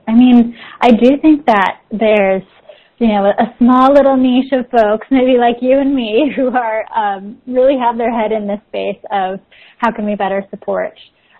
I 0.07 0.15
mean, 0.15 0.57
I 0.81 0.91
do 0.91 1.19
think 1.21 1.45
that 1.47 1.81
there's 1.91 2.43
you 2.99 3.07
know, 3.07 3.27
a 3.27 3.55
small 3.59 3.93
little 3.93 4.17
niche 4.17 4.53
of 4.53 4.69
folks, 4.71 5.07
maybe 5.11 5.37
like 5.39 5.57
you 5.61 5.79
and 5.79 5.95
me, 5.95 6.33
who 6.37 6.49
are 6.49 6.85
um, 6.97 7.41
really 7.47 7.79
have 7.79 7.97
their 7.97 8.13
head 8.13 8.33
in 8.33 8.47
this 8.47 8.61
space 8.69 9.03
of 9.13 9.39
how 9.79 9.93
can 9.93 10.05
we 10.05 10.15
better 10.15 10.45
support 10.51 10.95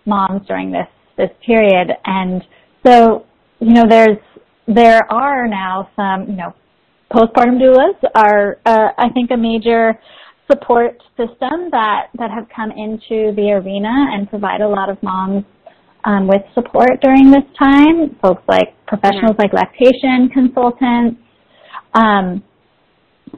moms 0.07 0.47
during 0.47 0.71
this 0.71 0.87
this 1.17 1.31
period. 1.45 1.91
And 2.05 2.43
so, 2.87 3.27
you 3.59 3.75
know, 3.75 3.85
there's 3.89 4.19
there 4.69 5.11
are 5.11 5.49
now 5.49 5.91
some, 5.97 6.31
you 6.31 6.37
know, 6.37 6.55
postpartum 7.13 7.59
doulas 7.61 7.97
are, 8.15 8.59
uh, 8.67 8.89
I 8.99 9.09
think, 9.11 9.31
a 9.31 9.37
major 9.37 9.99
support 10.51 10.97
system 11.17 11.69
that 11.71 12.09
that 12.19 12.31
have 12.31 12.47
come 12.55 12.71
into 12.71 13.35
the 13.37 13.53
arena 13.53 14.07
and 14.13 14.29
provide 14.29 14.61
a 14.61 14.69
lot 14.69 14.89
of 14.89 15.03
moms 15.03 15.45
um, 16.05 16.27
with 16.27 16.43
support 16.55 17.01
during 17.03 17.31
this 17.31 17.45
time. 17.59 18.17
Folks 18.23 18.43
like 18.49 18.75
professionals 18.87 19.37
mm-hmm. 19.37 19.43
like 19.43 19.53
lactation 19.53 20.29
consultants. 20.33 21.21
Um, 21.95 22.43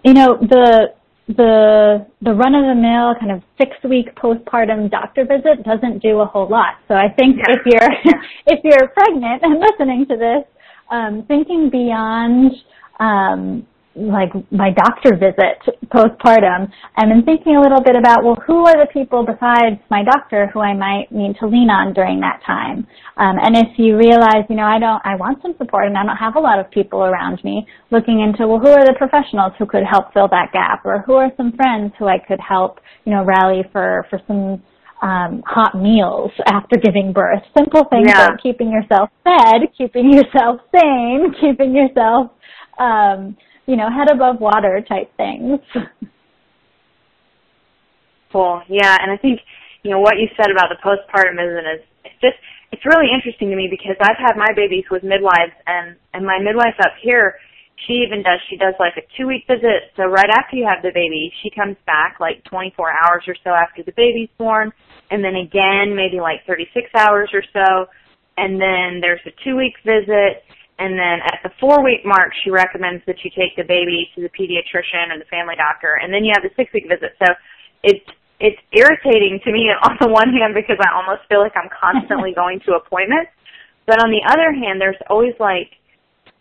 you 0.05 0.15
know 0.15 0.39
the 0.41 0.95
the 1.29 2.07
the 2.23 2.35
run 2.35 2.55
of 2.55 2.65
the 2.67 2.75
mill 2.75 3.15
kind 3.19 3.31
of 3.31 3.43
six 3.59 3.77
week 3.85 4.15
postpartum 4.17 4.91
doctor 4.91 5.25
visit 5.25 5.65
doesn't 5.65 6.03
do 6.03 6.21
a 6.21 6.27
whole 6.27 6.49
lot. 6.49 6.75
So 6.89 6.95
I 6.95 7.09
think 7.17 7.37
yeah. 7.39 7.55
if 7.55 7.61
you're 7.67 8.15
if 8.47 8.61
you're 8.65 8.89
pregnant 8.89 9.43
and 9.43 9.61
listening 9.61 10.07
to 10.07 10.17
this, 10.17 10.45
um, 10.91 11.25
thinking 11.29 11.71
beyond 11.71 12.53
um, 13.01 13.67
like 13.97 14.31
my 14.53 14.71
doctor 14.71 15.17
visit 15.19 15.59
postpartum 15.91 16.71
and 16.97 17.11
then 17.11 17.23
thinking 17.25 17.57
a 17.57 17.61
little 17.61 17.83
bit 17.83 17.97
about 17.97 18.23
well 18.23 18.39
who 18.47 18.65
are 18.65 18.79
the 18.79 18.87
people 18.93 19.27
besides 19.27 19.83
my 19.91 20.05
doctor 20.05 20.47
who 20.55 20.61
I 20.61 20.75
might 20.75 21.11
need 21.11 21.35
to 21.41 21.47
lean 21.47 21.71
on 21.71 21.93
during 21.93 22.21
that 22.21 22.41
time? 22.47 22.87
Um, 23.17 23.37
and 23.43 23.57
if 23.57 23.79
you 23.79 23.97
realize 23.97 24.47
you 24.49 24.55
know 24.55 24.65
I 24.65 24.79
don't 24.79 25.03
I 25.05 25.17
want 25.17 25.43
some 25.43 25.55
support 25.59 25.87
and 25.87 25.99
I 25.99 26.05
don't 26.05 26.17
have 26.17 26.37
a 26.37 26.41
lot 26.41 26.61
of 26.61 26.71
people 26.71 27.03
around 27.03 27.43
me 27.43 27.67
looking 27.91 28.21
into 28.21 28.47
well 28.47 28.61
who 28.61 28.71
are 28.71 28.87
the 28.87 28.95
professionals 28.97 29.53
who 29.59 29.67
could 29.67 29.85
help 29.85 30.13
fill 30.15 30.29
that 30.29 30.53
gap? 30.53 30.87
Or 30.87 31.03
who 31.05 31.15
are 31.15 31.31
some 31.37 31.53
friends 31.53 31.93
who 31.99 32.07
I 32.07 32.19
could 32.19 32.41
help 32.41 32.79
you 33.05 33.13
know 33.13 33.25
rally 33.25 33.65
for 33.73 34.07
for 34.09 34.21
some 34.29 34.63
um, 35.03 35.43
hot 35.47 35.75
meals 35.75 36.31
after 36.47 36.79
giving 36.79 37.13
birth? 37.13 37.43
Simple 37.59 37.85
things 37.91 38.07
yeah. 38.07 38.29
like 38.29 38.41
keeping 38.41 38.71
yourself 38.71 39.11
fed 39.25 39.67
keeping 39.77 40.13
yourself 40.13 40.61
sane 40.71 41.35
keeping 41.41 41.75
yourself 41.75 42.31
um, 42.81 43.37
you 43.67 43.77
know, 43.77 43.89
head 43.91 44.11
above 44.11 44.41
water 44.41 44.83
type 44.89 45.15
things. 45.17 45.61
Cool. 48.33 48.63
Yeah, 48.69 48.97
and 49.03 49.11
I 49.11 49.17
think, 49.17 49.41
you 49.83 49.91
know, 49.91 49.99
what 49.99 50.15
you 50.19 50.29
said 50.37 50.51
about 50.51 50.71
the 50.71 50.79
postpartum 50.79 51.35
visit 51.35 51.67
is 51.67 51.81
it's 52.05 52.21
just 52.23 52.39
it's 52.73 52.87
really 52.87 53.11
interesting 53.11 53.51
to 53.51 53.57
me 53.57 53.67
because 53.67 53.97
I've 54.01 54.19
had 54.19 54.39
my 54.39 54.55
babies 54.55 54.85
with 54.91 55.03
midwives 55.03 55.55
and 55.67 55.97
and 56.15 56.25
my 56.25 56.39
midwife 56.39 56.79
up 56.79 56.95
here, 57.03 57.35
she 57.87 58.07
even 58.07 58.23
does 58.23 58.39
she 58.49 58.57
does 58.57 58.75
like 58.79 58.95
a 58.97 59.05
two 59.19 59.27
week 59.27 59.45
visit. 59.51 59.91
So 59.97 60.05
right 60.05 60.31
after 60.31 60.55
you 60.57 60.67
have 60.67 60.83
the 60.83 60.95
baby, 60.95 61.33
she 61.43 61.51
comes 61.51 61.77
back 61.87 62.19
like 62.21 62.45
24 62.45 62.95
hours 63.03 63.25
or 63.27 63.35
so 63.43 63.51
after 63.51 63.83
the 63.83 63.93
baby's 63.97 64.31
born, 64.39 64.71
and 65.11 65.25
then 65.25 65.35
again 65.35 65.97
maybe 65.97 66.21
like 66.21 66.47
36 66.47 66.87
hours 66.95 67.31
or 67.35 67.43
so, 67.53 67.91
and 68.39 68.61
then 68.61 69.03
there's 69.03 69.27
a 69.27 69.35
two 69.43 69.57
week 69.57 69.75
visit, 69.85 70.47
and 70.81 70.97
then 70.97 71.21
at 71.21 71.45
the 71.45 71.53
four 71.61 71.85
week 71.85 72.09
mark, 72.09 72.33
she 72.43 72.49
recommends 72.49 73.05
that 73.05 73.21
you 73.21 73.29
take 73.37 73.53
the 73.61 73.69
baby 73.69 74.09
to 74.17 74.25
the 74.25 74.33
pediatrician 74.33 75.13
and 75.13 75.21
the 75.21 75.29
family 75.29 75.53
doctor. 75.55 76.01
And 76.01 76.09
then 76.09 76.25
you 76.25 76.33
have 76.33 76.41
the 76.41 76.49
six 76.57 76.73
week 76.73 76.89
visit. 76.89 77.13
So 77.21 77.29
it's, 77.85 78.09
it's 78.41 78.57
irritating 78.73 79.45
to 79.45 79.53
me 79.53 79.69
on 79.69 80.01
the 80.01 80.09
one 80.09 80.33
hand 80.33 80.57
because 80.57 80.81
I 80.81 80.89
almost 80.97 81.29
feel 81.29 81.45
like 81.45 81.53
I'm 81.53 81.69
constantly 81.69 82.33
going 82.41 82.65
to 82.65 82.81
appointments. 82.81 83.29
But 83.85 84.01
on 84.01 84.09
the 84.09 84.25
other 84.25 84.57
hand, 84.57 84.81
there's 84.81 84.97
always 85.13 85.37
like, 85.37 85.77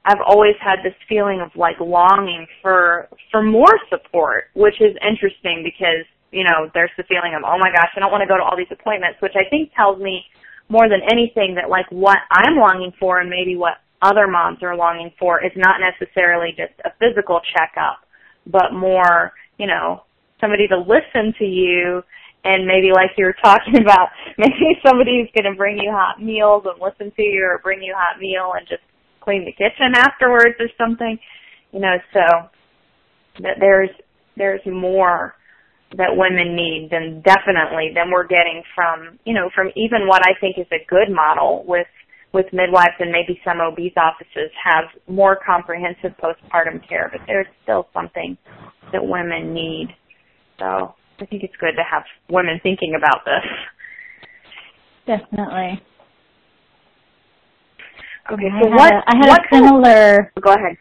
I've 0.08 0.24
always 0.24 0.56
had 0.64 0.80
this 0.88 0.96
feeling 1.12 1.44
of 1.44 1.52
like 1.60 1.76
longing 1.84 2.48
for, 2.64 3.12
for 3.36 3.44
more 3.44 3.76
support, 3.92 4.56
which 4.56 4.80
is 4.80 4.96
interesting 5.04 5.68
because, 5.68 6.08
you 6.32 6.48
know, 6.48 6.72
there's 6.72 6.96
the 6.96 7.04
feeling 7.12 7.36
of, 7.36 7.44
oh 7.44 7.60
my 7.60 7.76
gosh, 7.76 7.92
I 7.92 8.00
don't 8.00 8.12
want 8.12 8.24
to 8.24 8.32
go 8.32 8.40
to 8.40 8.44
all 8.48 8.56
these 8.56 8.72
appointments, 8.72 9.20
which 9.20 9.36
I 9.36 9.44
think 9.52 9.76
tells 9.76 10.00
me 10.00 10.24
more 10.72 10.88
than 10.88 11.04
anything 11.12 11.60
that 11.60 11.68
like 11.68 11.92
what 11.92 12.24
I'm 12.32 12.56
longing 12.56 12.96
for 12.96 13.20
and 13.20 13.28
maybe 13.28 13.60
what 13.60 13.84
other 14.02 14.28
moms 14.28 14.60
are 14.64 14.76
longing 14.76 15.12
for 15.20 15.44
is 15.44 15.52
not 15.56 15.78
necessarily 15.80 16.50
just 16.56 16.74
a 16.86 16.92
physical 17.00 17.42
checkup, 17.54 18.00
but 18.46 18.74
more, 18.74 19.34
you 19.58 19.68
know, 19.68 20.04
somebody 20.40 20.68
to 20.68 20.78
listen 20.78 21.34
to 21.38 21.46
you 21.46 22.02
and 22.44 22.66
maybe 22.66 22.92
like 22.94 23.12
you 23.18 23.26
were 23.26 23.36
talking 23.44 23.78
about, 23.82 24.10
maybe 24.38 24.80
somebody's 24.86 25.28
going 25.36 25.52
to 25.52 25.58
bring 25.58 25.78
you 25.78 25.92
hot 25.92 26.22
meals 26.22 26.64
and 26.66 26.82
listen 26.82 27.12
to 27.16 27.24
you 27.24 27.44
or 27.44 27.60
bring 27.62 27.82
you 27.82 27.94
hot 27.96 28.20
meal 28.20 28.54
and 28.58 28.68
just 28.68 28.84
clean 29.22 29.46
the 29.46 29.52
kitchen 29.52 29.94
afterwards 29.96 30.56
or 30.60 30.70
something, 30.78 31.20
you 31.72 31.80
know, 31.80 31.98
so 32.14 32.24
that 33.44 33.58
there's, 33.60 33.90
there's 34.38 34.62
more 34.66 35.36
that 35.98 36.16
women 36.16 36.56
need 36.56 36.90
than 36.92 37.22
definitely 37.22 37.92
than 37.96 38.12
we're 38.12 38.28
getting 38.28 38.64
from, 38.76 39.20
you 39.26 39.34
know, 39.34 39.50
from 39.54 39.70
even 39.76 40.08
what 40.08 40.22
I 40.22 40.40
think 40.40 40.58
is 40.58 40.68
a 40.72 40.86
good 40.88 41.10
model 41.10 41.66
with 41.68 41.88
with 42.32 42.46
midwives 42.54 42.96
and 43.00 43.12
maybe 43.12 43.40
some 43.44 43.60
OB's 43.60 43.96
offices 43.98 44.52
have 44.64 44.86
more 45.08 45.38
comprehensive 45.44 46.12
postpartum 46.22 46.88
care, 46.88 47.10
but 47.12 47.22
there's 47.28 47.48
still 47.64 47.88
something 47.94 48.38
that 48.92 49.04
women 49.04 49.54
need. 49.54 49.88
So 50.60 50.94
I 51.20 51.26
think 51.26 51.44
it's 51.44 51.56
good 51.60 51.74
to 51.76 51.84
have 51.90 52.04
women 52.30 52.60
thinking 52.62 52.96
about 52.96 53.26
this. 53.26 53.44
Definitely. 55.08 55.82
Okay, 58.32 58.50
so 58.62 58.70
I 58.70 58.76
what? 58.76 58.94
A, 58.94 59.04
I 59.08 59.16
had 59.18 59.30
what 59.30 59.42
a 59.42 59.56
similar. 59.56 60.32
Of, 60.38 60.44
go 60.44 60.54
ahead. 60.54 60.78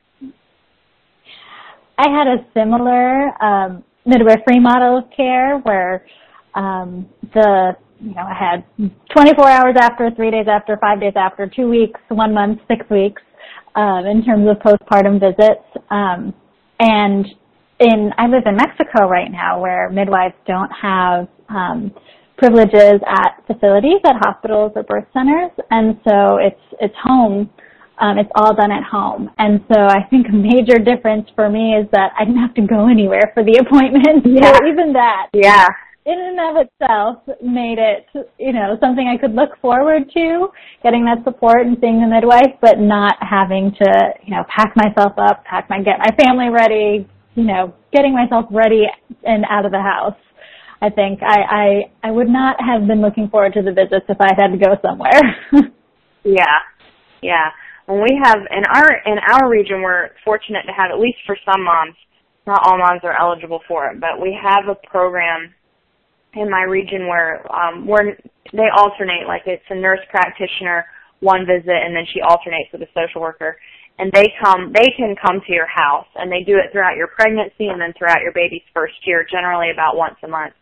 I 1.96 2.10
had 2.10 2.26
a 2.28 2.46
similar 2.52 3.42
um, 3.42 3.84
midwifery 4.04 4.60
model 4.60 4.98
of 4.98 5.04
care 5.16 5.58
where 5.58 6.04
um, 6.54 7.08
the 7.32 7.74
you 8.00 8.14
know, 8.14 8.22
I 8.22 8.34
had 8.34 8.90
24 9.12 9.48
hours 9.48 9.76
after, 9.80 10.10
three 10.14 10.30
days 10.30 10.46
after, 10.48 10.76
five 10.80 11.00
days 11.00 11.14
after, 11.16 11.48
two 11.48 11.68
weeks, 11.68 12.00
one 12.08 12.32
month, 12.32 12.60
six 12.68 12.88
weeks, 12.90 13.22
um, 13.74 14.06
in 14.06 14.24
terms 14.24 14.46
of 14.48 14.56
postpartum 14.58 15.20
visits. 15.20 15.64
Um, 15.90 16.32
and 16.78 17.26
in, 17.80 18.10
I 18.18 18.26
live 18.26 18.44
in 18.46 18.56
Mexico 18.56 19.08
right 19.08 19.30
now 19.30 19.60
where 19.60 19.90
midwives 19.90 20.34
don't 20.46 20.70
have, 20.70 21.28
um, 21.48 21.92
privileges 22.36 23.00
at 23.08 23.42
facilities, 23.48 23.98
at 24.04 24.14
hospitals 24.20 24.72
or 24.76 24.84
birth 24.84 25.06
centers. 25.12 25.50
And 25.70 25.98
so 26.08 26.36
it's, 26.36 26.60
it's 26.80 26.94
home. 27.02 27.50
Um, 28.00 28.16
it's 28.16 28.30
all 28.36 28.54
done 28.54 28.70
at 28.70 28.84
home. 28.84 29.28
And 29.38 29.60
so 29.72 29.80
I 29.80 30.04
think 30.08 30.28
a 30.28 30.36
major 30.36 30.78
difference 30.78 31.28
for 31.34 31.50
me 31.50 31.74
is 31.74 31.88
that 31.90 32.12
I 32.16 32.24
didn't 32.24 32.40
have 32.40 32.54
to 32.54 32.62
go 32.62 32.88
anywhere 32.88 33.32
for 33.34 33.42
the 33.42 33.58
appointment. 33.66 34.24
Yeah. 34.24 34.52
So 34.52 34.66
even 34.68 34.92
that. 34.92 35.30
Yeah 35.34 35.66
in 36.08 36.16
and 36.16 36.40
of 36.40 36.64
itself 36.64 37.20
made 37.44 37.76
it, 37.76 38.08
you 38.38 38.52
know, 38.54 38.78
something 38.80 39.04
I 39.04 39.20
could 39.20 39.34
look 39.36 39.50
forward 39.60 40.08
to, 40.14 40.48
getting 40.82 41.04
that 41.04 41.20
support 41.22 41.66
and 41.66 41.76
seeing 41.82 42.00
the 42.00 42.08
midwife, 42.08 42.56
but 42.62 42.80
not 42.80 43.20
having 43.20 43.76
to, 43.76 43.88
you 44.24 44.34
know, 44.34 44.42
pack 44.48 44.72
myself 44.74 45.12
up, 45.18 45.44
pack 45.44 45.68
my, 45.68 45.82
get 45.84 46.00
my 46.00 46.16
family 46.16 46.48
ready, 46.48 47.06
you 47.34 47.44
know, 47.44 47.74
getting 47.92 48.14
myself 48.14 48.46
ready 48.50 48.84
and 49.22 49.44
out 49.50 49.66
of 49.66 49.72
the 49.72 49.82
house. 49.82 50.16
I 50.80 50.88
think 50.88 51.20
I, 51.20 51.92
I, 52.02 52.08
I 52.08 52.10
would 52.10 52.28
not 52.28 52.56
have 52.56 52.88
been 52.88 53.02
looking 53.02 53.28
forward 53.28 53.52
to 53.54 53.62
the 53.62 53.72
visits 53.72 54.06
if 54.08 54.16
I 54.18 54.32
had 54.32 54.48
to 54.48 54.56
go 54.56 54.80
somewhere. 54.80 55.20
yeah. 56.24 56.56
Yeah. 57.20 57.52
When 57.84 58.00
we 58.00 58.16
have, 58.24 58.38
in 58.48 58.64
our, 58.64 58.88
in 59.04 59.18
our 59.28 59.50
region, 59.50 59.82
we're 59.82 60.10
fortunate 60.24 60.64
to 60.64 60.72
have, 60.72 60.90
at 60.90 61.00
least 61.00 61.18
for 61.26 61.36
some 61.44 61.64
moms, 61.64 61.96
not 62.46 62.64
all 62.64 62.78
moms 62.78 63.00
are 63.04 63.18
eligible 63.20 63.60
for 63.68 63.90
it, 63.90 64.00
but 64.00 64.22
we 64.22 64.32
have 64.40 64.68
a 64.68 64.88
program 64.88 65.52
in 66.34 66.50
my 66.50 66.62
region 66.62 67.08
where 67.08 67.40
um 67.52 67.86
where 67.86 68.16
they 68.52 68.68
alternate 68.76 69.26
like 69.26 69.42
it's 69.46 69.64
a 69.70 69.74
nurse 69.74 70.00
practitioner 70.10 70.84
one 71.20 71.46
visit 71.46 71.74
and 71.74 71.94
then 71.94 72.06
she 72.12 72.20
alternates 72.22 72.70
with 72.72 72.82
a 72.82 72.90
social 72.94 73.20
worker. 73.20 73.56
And 73.98 74.12
they 74.12 74.30
come 74.38 74.70
they 74.72 74.94
can 74.96 75.16
come 75.18 75.42
to 75.42 75.52
your 75.52 75.66
house 75.66 76.06
and 76.14 76.30
they 76.30 76.46
do 76.46 76.54
it 76.54 76.70
throughout 76.70 76.94
your 76.94 77.08
pregnancy 77.08 77.66
and 77.66 77.80
then 77.80 77.92
throughout 77.98 78.22
your 78.22 78.32
baby's 78.32 78.62
first 78.72 78.94
year 79.04 79.26
generally 79.26 79.70
about 79.70 79.96
once 79.96 80.14
a 80.22 80.28
month. 80.28 80.54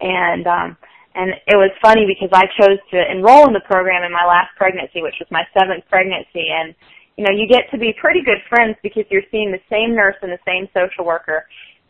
And 0.00 0.46
um 0.46 0.76
and 1.16 1.32
it 1.48 1.56
was 1.56 1.72
funny 1.82 2.06
because 2.06 2.30
I 2.30 2.44
chose 2.60 2.78
to 2.92 2.98
enroll 3.10 3.48
in 3.48 3.54
the 3.56 3.64
program 3.66 4.04
in 4.04 4.12
my 4.12 4.24
last 4.24 4.54
pregnancy 4.56 5.02
which 5.02 5.18
was 5.18 5.26
my 5.32 5.42
seventh 5.50 5.82
pregnancy. 5.90 6.46
And 6.46 6.74
you 7.18 7.24
know 7.26 7.34
you 7.34 7.50
get 7.50 7.66
to 7.74 7.78
be 7.78 7.90
pretty 7.98 8.22
good 8.22 8.38
friends 8.48 8.76
because 8.86 9.04
you're 9.10 9.26
seeing 9.32 9.50
the 9.50 9.64
same 9.66 9.96
nurse 9.96 10.16
and 10.22 10.30
the 10.30 10.44
same 10.46 10.70
social 10.70 11.04
worker 11.04 11.46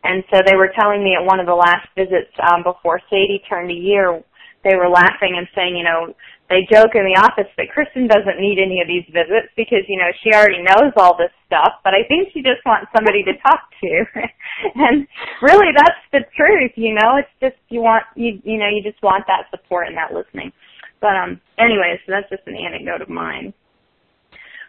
and 0.07 0.25
so 0.31 0.41
they 0.47 0.57
were 0.57 0.71
telling 0.79 1.03
me 1.03 1.17
at 1.19 1.25
one 1.27 1.41
of 1.41 1.47
the 1.47 1.55
last 1.55 1.89
visits 1.97 2.31
um, 2.39 2.63
before 2.63 3.01
Sadie 3.11 3.43
turned 3.49 3.71
a 3.71 3.75
year, 3.75 4.23
they 4.63 4.75
were 4.75 4.89
laughing 4.89 5.35
and 5.39 5.47
saying, 5.55 5.77
you 5.77 5.85
know, 5.85 6.15
they 6.49 6.63
joke 6.71 6.95
in 6.95 7.03
the 7.03 7.19
office 7.19 7.51
that 7.59 7.71
Kristen 7.75 8.07
doesn't 8.07 8.39
need 8.39 8.63
any 8.63 8.79
of 8.79 8.87
these 8.87 9.07
visits 9.11 9.51
because, 9.59 9.83
you 9.91 9.99
know, 9.99 10.11
she 10.23 10.31
already 10.31 10.63
knows 10.63 10.95
all 10.95 11.19
this 11.19 11.35
stuff, 11.47 11.83
but 11.83 11.91
I 11.91 12.07
think 12.07 12.31
she 12.31 12.43
just 12.43 12.63
wants 12.63 12.87
somebody 12.95 13.27
to 13.27 13.35
talk 13.43 13.67
to. 13.83 13.93
and 14.79 15.07
really 15.43 15.75
that's 15.75 16.03
the 16.15 16.23
truth, 16.39 16.71
you 16.79 16.95
know, 16.95 17.19
it's 17.19 17.35
just 17.43 17.59
you 17.69 17.83
want, 17.83 18.07
you, 18.15 18.39
you 18.47 18.59
know, 18.59 18.71
you 18.71 18.83
just 18.83 19.03
want 19.03 19.27
that 19.27 19.51
support 19.51 19.87
and 19.91 19.97
that 19.99 20.15
listening. 20.15 20.55
But, 21.03 21.19
um, 21.19 21.41
anyways, 21.59 21.99
so 22.07 22.15
that's 22.15 22.31
just 22.31 22.47
an 22.47 22.55
anecdote 22.55 23.03
of 23.03 23.11
mine. 23.11 23.53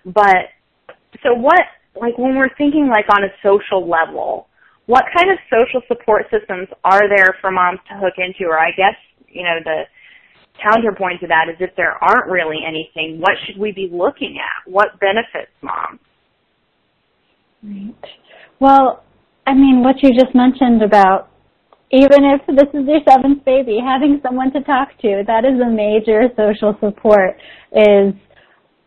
But, 0.05 0.53
so 1.21 1.33
what, 1.33 1.61
like 1.93 2.17
when 2.17 2.35
we're 2.35 2.53
thinking 2.57 2.89
like 2.89 3.05
on 3.09 3.23
a 3.23 3.33
social 3.41 3.85
level, 3.85 4.49
what 4.87 5.03
kind 5.15 5.29
of 5.31 5.37
social 5.51 5.81
support 5.87 6.25
systems 6.31 6.67
are 6.83 7.07
there 7.07 7.35
for 7.39 7.51
moms 7.51 7.79
to 7.89 7.95
hook 7.95 8.15
into? 8.17 8.49
Or 8.49 8.57
I 8.57 8.71
guess, 8.71 8.95
you 9.27 9.43
know, 9.43 9.59
the 9.63 9.83
counterpoint 10.63 11.21
to 11.21 11.27
that 11.27 11.47
is 11.49 11.57
if 11.59 11.75
there 11.75 11.91
aren't 12.01 12.31
really 12.31 12.59
anything, 12.67 13.19
what 13.19 13.33
should 13.45 13.59
we 13.59 13.71
be 13.71 13.89
looking 13.91 14.37
at? 14.39 14.71
What 14.71 14.99
benefits 14.99 15.51
moms? 15.61 15.99
Right. 17.61 17.93
Well, 18.59 19.03
I 19.45 19.53
mean, 19.53 19.83
what 19.83 20.01
you 20.01 20.11
just 20.17 20.33
mentioned 20.33 20.81
about 20.81 21.29
even 21.91 22.25
if 22.25 22.45
this 22.47 22.67
is 22.73 22.85
your 22.85 22.99
seventh 23.07 23.45
baby, 23.45 23.79
having 23.81 24.19
someone 24.21 24.51
to 24.51 24.61
talk 24.63 24.89
to, 25.01 25.23
that 25.25 25.45
is 25.45 25.59
a 25.61 25.69
major 25.69 26.27
social 26.35 26.75
support 26.81 27.37
is 27.71 28.13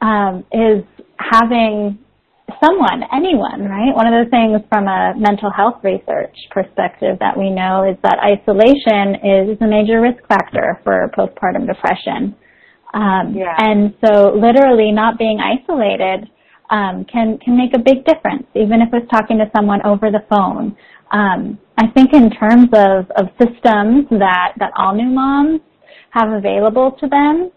um, 0.02 0.44
is 0.52 0.84
having 1.18 1.98
someone, 2.62 3.02
anyone, 3.12 3.68
right? 3.68 3.94
One 3.94 4.06
of 4.06 4.24
the 4.24 4.30
things 4.30 4.60
from 4.68 4.88
a 4.88 5.14
mental 5.16 5.50
health 5.50 5.82
research 5.82 6.34
perspective 6.50 7.18
that 7.20 7.36
we 7.36 7.50
know 7.50 7.84
is 7.84 7.96
that 8.02 8.18
isolation 8.18 9.14
is 9.22 9.58
a 9.60 9.66
major 9.66 10.00
risk 10.00 10.26
factor 10.28 10.80
for 10.84 11.10
postpartum 11.16 11.66
depression. 11.66 12.34
Um, 12.94 13.34
yeah. 13.36 13.54
And 13.58 13.94
so 14.04 14.32
literally 14.34 14.90
not 14.92 15.18
being 15.18 15.38
isolated 15.38 16.30
um, 16.70 17.04
can, 17.10 17.38
can 17.38 17.56
make 17.56 17.74
a 17.74 17.78
big 17.78 18.04
difference, 18.04 18.46
even 18.54 18.80
if 18.80 18.88
it's 18.92 19.10
talking 19.10 19.38
to 19.38 19.50
someone 19.54 19.84
over 19.84 20.10
the 20.10 20.24
phone. 20.28 20.76
Um, 21.12 21.58
I 21.78 21.88
think 21.94 22.12
in 22.12 22.30
terms 22.30 22.68
of, 22.72 23.10
of 23.16 23.26
systems 23.38 24.06
that, 24.10 24.54
that 24.58 24.72
all 24.76 24.94
new 24.94 25.10
moms 25.10 25.60
have 26.10 26.30
available 26.30 26.92
to 27.00 27.08
them, 27.08 27.50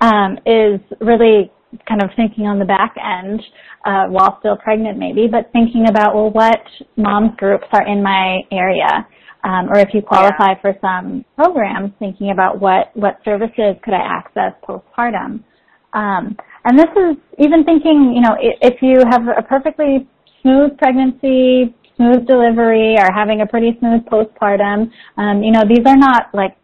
um, 0.00 0.38
is 0.44 0.80
really 1.00 1.52
kind 1.88 2.02
of 2.02 2.10
thinking 2.16 2.46
on 2.46 2.58
the 2.58 2.64
back 2.64 2.94
end 2.96 3.40
uh, 3.84 4.06
while 4.08 4.36
still 4.40 4.56
pregnant 4.56 4.98
maybe, 4.98 5.26
but 5.30 5.50
thinking 5.52 5.86
about, 5.88 6.14
well, 6.14 6.30
what 6.30 6.60
moms 6.96 7.32
groups 7.36 7.66
are 7.72 7.86
in 7.86 8.02
my 8.02 8.40
area? 8.52 9.06
Um, 9.44 9.68
or 9.70 9.78
if 9.78 9.90
you 9.94 10.02
qualify 10.02 10.54
yeah. 10.54 10.60
for 10.60 10.74
some 10.80 11.24
programs, 11.36 11.92
thinking 11.98 12.30
about 12.30 12.60
what, 12.60 12.90
what 12.94 13.18
services 13.24 13.76
could 13.84 13.94
I 13.94 14.02
access 14.02 14.52
postpartum. 14.66 15.44
Um, 15.92 16.36
and 16.64 16.78
this 16.78 16.90
is 16.96 17.16
even 17.38 17.64
thinking, 17.64 18.12
you 18.14 18.22
know, 18.22 18.36
if 18.40 18.82
you 18.82 19.02
have 19.08 19.22
a 19.28 19.42
perfectly 19.42 20.08
smooth 20.42 20.76
pregnancy, 20.78 21.74
smooth 21.96 22.26
delivery, 22.26 22.96
or 22.98 23.08
having 23.14 23.40
a 23.40 23.46
pretty 23.46 23.76
smooth 23.78 24.02
postpartum, 24.10 24.90
um, 25.16 25.42
you 25.42 25.52
know, 25.52 25.62
these 25.66 25.86
are 25.86 25.96
not 25.96 26.26
like 26.34 26.56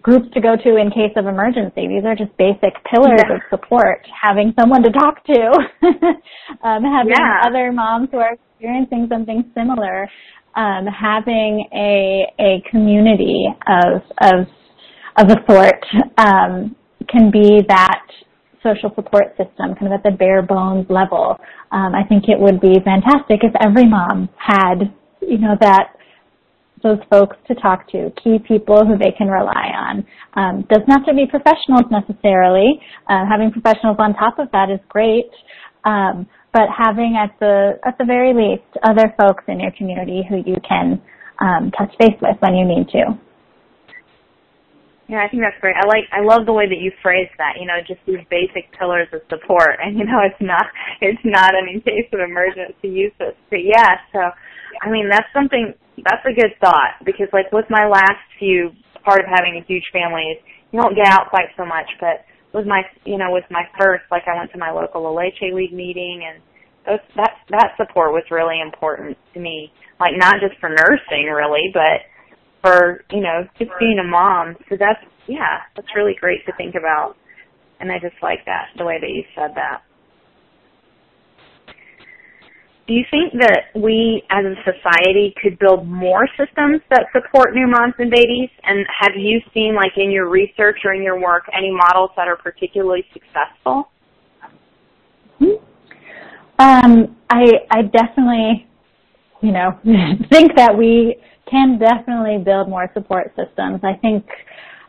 groups 0.00 0.26
to 0.32 0.40
go 0.40 0.56
to 0.56 0.76
in 0.76 0.90
case 0.90 1.12
of 1.16 1.26
emergency. 1.26 1.86
These 1.86 2.04
are 2.04 2.16
just 2.16 2.34
basic 2.38 2.72
pillars 2.90 3.20
yeah. 3.28 3.36
of 3.36 3.40
support. 3.50 4.06
Having 4.22 4.54
someone 4.58 4.82
to 4.82 4.90
talk 4.90 5.24
to, 5.26 5.50
um, 6.64 6.82
having 6.84 7.12
yeah. 7.12 7.42
other 7.44 7.72
moms 7.72 8.08
who 8.10 8.18
are 8.18 8.34
experiencing 8.34 9.06
something 9.10 9.44
similar, 9.54 10.08
um, 10.56 10.86
having 10.86 11.68
a 11.74 12.26
a 12.40 12.62
community 12.70 13.46
of 13.66 14.02
of 14.20 14.46
of 15.18 15.28
a 15.28 15.36
sort 15.50 15.84
um, 16.16 16.74
can 17.08 17.30
be 17.30 17.60
that 17.68 18.02
social 18.62 18.92
support 18.94 19.36
system, 19.36 19.74
kind 19.74 19.86
of 19.86 19.92
at 19.92 20.02
the 20.02 20.16
bare 20.16 20.42
bones 20.42 20.86
level. 20.88 21.36
Um, 21.72 21.94
I 21.94 22.04
think 22.08 22.24
it 22.28 22.38
would 22.38 22.60
be 22.60 22.78
fantastic 22.84 23.40
if 23.42 23.52
every 23.60 23.86
mom 23.86 24.28
had, 24.36 24.94
you 25.20 25.38
know, 25.38 25.56
that 25.60 25.96
those 26.82 26.98
folks 27.10 27.36
to 27.48 27.54
talk 27.54 27.88
to, 27.92 28.10
key 28.22 28.38
people 28.46 28.84
who 28.86 28.98
they 28.98 29.12
can 29.16 29.28
rely 29.28 29.70
on. 29.74 30.04
Um, 30.34 30.66
doesn't 30.70 30.90
have 30.90 31.04
to 31.06 31.14
be 31.14 31.26
professionals 31.26 31.86
necessarily. 31.90 32.80
Uh, 33.08 33.24
having 33.28 33.50
professionals 33.50 33.96
on 33.98 34.14
top 34.14 34.38
of 34.38 34.50
that 34.52 34.70
is 34.70 34.80
great, 34.88 35.30
um, 35.84 36.26
but 36.52 36.68
having 36.76 37.16
at 37.16 37.38
the 37.40 37.78
at 37.86 37.96
the 37.98 38.04
very 38.04 38.34
least 38.34 38.68
other 38.82 39.12
folks 39.20 39.44
in 39.48 39.60
your 39.60 39.72
community 39.72 40.22
who 40.28 40.36
you 40.46 40.56
can 40.66 41.00
um, 41.40 41.70
touch 41.76 41.92
base 41.98 42.18
with 42.20 42.36
when 42.40 42.54
you 42.54 42.64
need 42.64 42.88
to. 42.88 43.18
Yeah, 45.12 45.20
I 45.20 45.28
think 45.28 45.42
that's 45.42 45.60
great. 45.60 45.76
I 45.76 45.84
like, 45.84 46.08
I 46.08 46.24
love 46.24 46.46
the 46.46 46.56
way 46.56 46.64
that 46.64 46.80
you 46.80 46.90
phrased 47.02 47.36
that. 47.36 47.60
You 47.60 47.66
know, 47.66 47.84
just 47.84 48.00
these 48.06 48.24
basic 48.30 48.72
pillars 48.72 49.08
of 49.12 49.20
support, 49.28 49.76
and 49.82 49.98
you 49.98 50.06
know, 50.08 50.24
it's 50.24 50.40
not, 50.40 50.64
it's 51.02 51.20
not 51.22 51.52
an 51.52 51.68
in 51.68 51.82
case 51.82 52.08
of 52.14 52.20
emergency 52.20 52.88
use. 52.88 53.12
But 53.18 53.60
yeah, 53.60 54.00
so, 54.08 54.32
I 54.80 54.88
mean, 54.88 55.10
that's 55.10 55.28
something 55.34 55.74
that's 55.98 56.24
a 56.24 56.32
good 56.32 56.56
thought 56.60 56.96
because 57.04 57.28
like 57.32 57.52
with 57.52 57.66
my 57.68 57.86
last 57.86 58.24
few 58.38 58.70
part 59.04 59.20
of 59.20 59.26
having 59.26 59.60
a 59.60 59.66
huge 59.66 59.84
family 59.92 60.22
is 60.32 60.38
you 60.72 60.80
don't 60.80 60.96
get 60.96 61.06
out 61.06 61.28
quite 61.28 61.52
so 61.56 61.64
much 61.64 61.88
but 62.00 62.24
with 62.54 62.66
my 62.66 62.82
you 63.04 63.18
know 63.18 63.30
with 63.30 63.44
my 63.50 63.64
first 63.78 64.04
like 64.10 64.22
I 64.26 64.36
went 64.36 64.52
to 64.52 64.58
my 64.58 64.70
local 64.70 65.02
La 65.02 65.12
Leche 65.12 65.52
League 65.52 65.72
meeting 65.72 66.24
and 66.24 66.42
those 66.86 67.04
that 67.16 67.32
that 67.50 67.74
support 67.76 68.12
was 68.12 68.24
really 68.30 68.60
important 68.60 69.16
to 69.34 69.40
me. 69.40 69.72
Like 70.00 70.12
not 70.16 70.34
just 70.40 70.58
for 70.60 70.68
nursing 70.68 71.30
really 71.30 71.70
but 71.72 72.08
for 72.62 73.04
you 73.10 73.20
know 73.20 73.44
just 73.58 73.70
being 73.78 73.98
a 73.98 74.06
mom. 74.08 74.56
So 74.68 74.76
that's 74.78 75.00
yeah 75.26 75.64
that's 75.76 75.88
really 75.96 76.14
great 76.18 76.44
to 76.46 76.52
think 76.56 76.74
about. 76.74 77.16
And 77.80 77.90
I 77.90 77.98
just 77.98 78.16
like 78.22 78.44
that 78.46 78.68
the 78.76 78.84
way 78.84 78.98
that 79.00 79.10
you 79.10 79.24
said 79.34 79.52
that 79.56 79.82
do 82.92 82.98
you 82.98 83.04
think 83.10 83.32
that 83.40 83.72
we 83.74 84.22
as 84.28 84.44
a 84.44 84.54
society 84.68 85.32
could 85.42 85.58
build 85.58 85.88
more 85.88 86.28
systems 86.36 86.82
that 86.90 87.06
support 87.10 87.54
new 87.54 87.66
moms 87.66 87.94
and 87.98 88.10
babies? 88.10 88.50
And 88.64 88.84
have 89.00 89.12
you 89.16 89.40
seen, 89.54 89.74
like 89.74 89.92
in 89.96 90.10
your 90.10 90.28
research 90.28 90.76
or 90.84 90.92
in 90.92 91.02
your 91.02 91.18
work, 91.18 91.44
any 91.56 91.70
models 91.72 92.10
that 92.16 92.28
are 92.28 92.36
particularly 92.36 93.02
successful? 93.14 93.88
Hmm. 95.38 95.56
Um, 96.58 97.16
I, 97.30 97.64
I 97.70 97.80
definitely, 97.80 98.68
you 99.40 99.52
know, 99.52 99.70
think 100.30 100.54
that 100.56 100.76
we 100.76 101.16
can 101.50 101.78
definitely 101.78 102.44
build 102.44 102.68
more 102.68 102.90
support 102.92 103.32
systems. 103.36 103.80
I 103.82 103.94
think, 104.02 104.26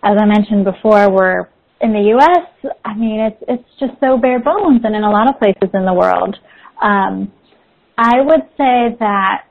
as 0.04 0.18
I 0.20 0.26
mentioned 0.26 0.66
before, 0.66 1.10
we're 1.10 1.48
in 1.80 1.94
the 1.94 2.12
U.S. 2.20 2.74
I 2.84 2.96
mean, 2.96 3.22
it's 3.22 3.44
it's 3.48 3.80
just 3.80 3.94
so 4.02 4.18
bare 4.18 4.42
bones, 4.42 4.82
and 4.84 4.94
in 4.94 5.04
a 5.04 5.10
lot 5.10 5.30
of 5.30 5.40
places 5.40 5.70
in 5.74 5.86
the 5.86 5.94
world. 5.94 6.36
Um, 6.82 7.32
I 7.98 8.22
would 8.22 8.42
say 8.58 8.96
that 9.00 9.46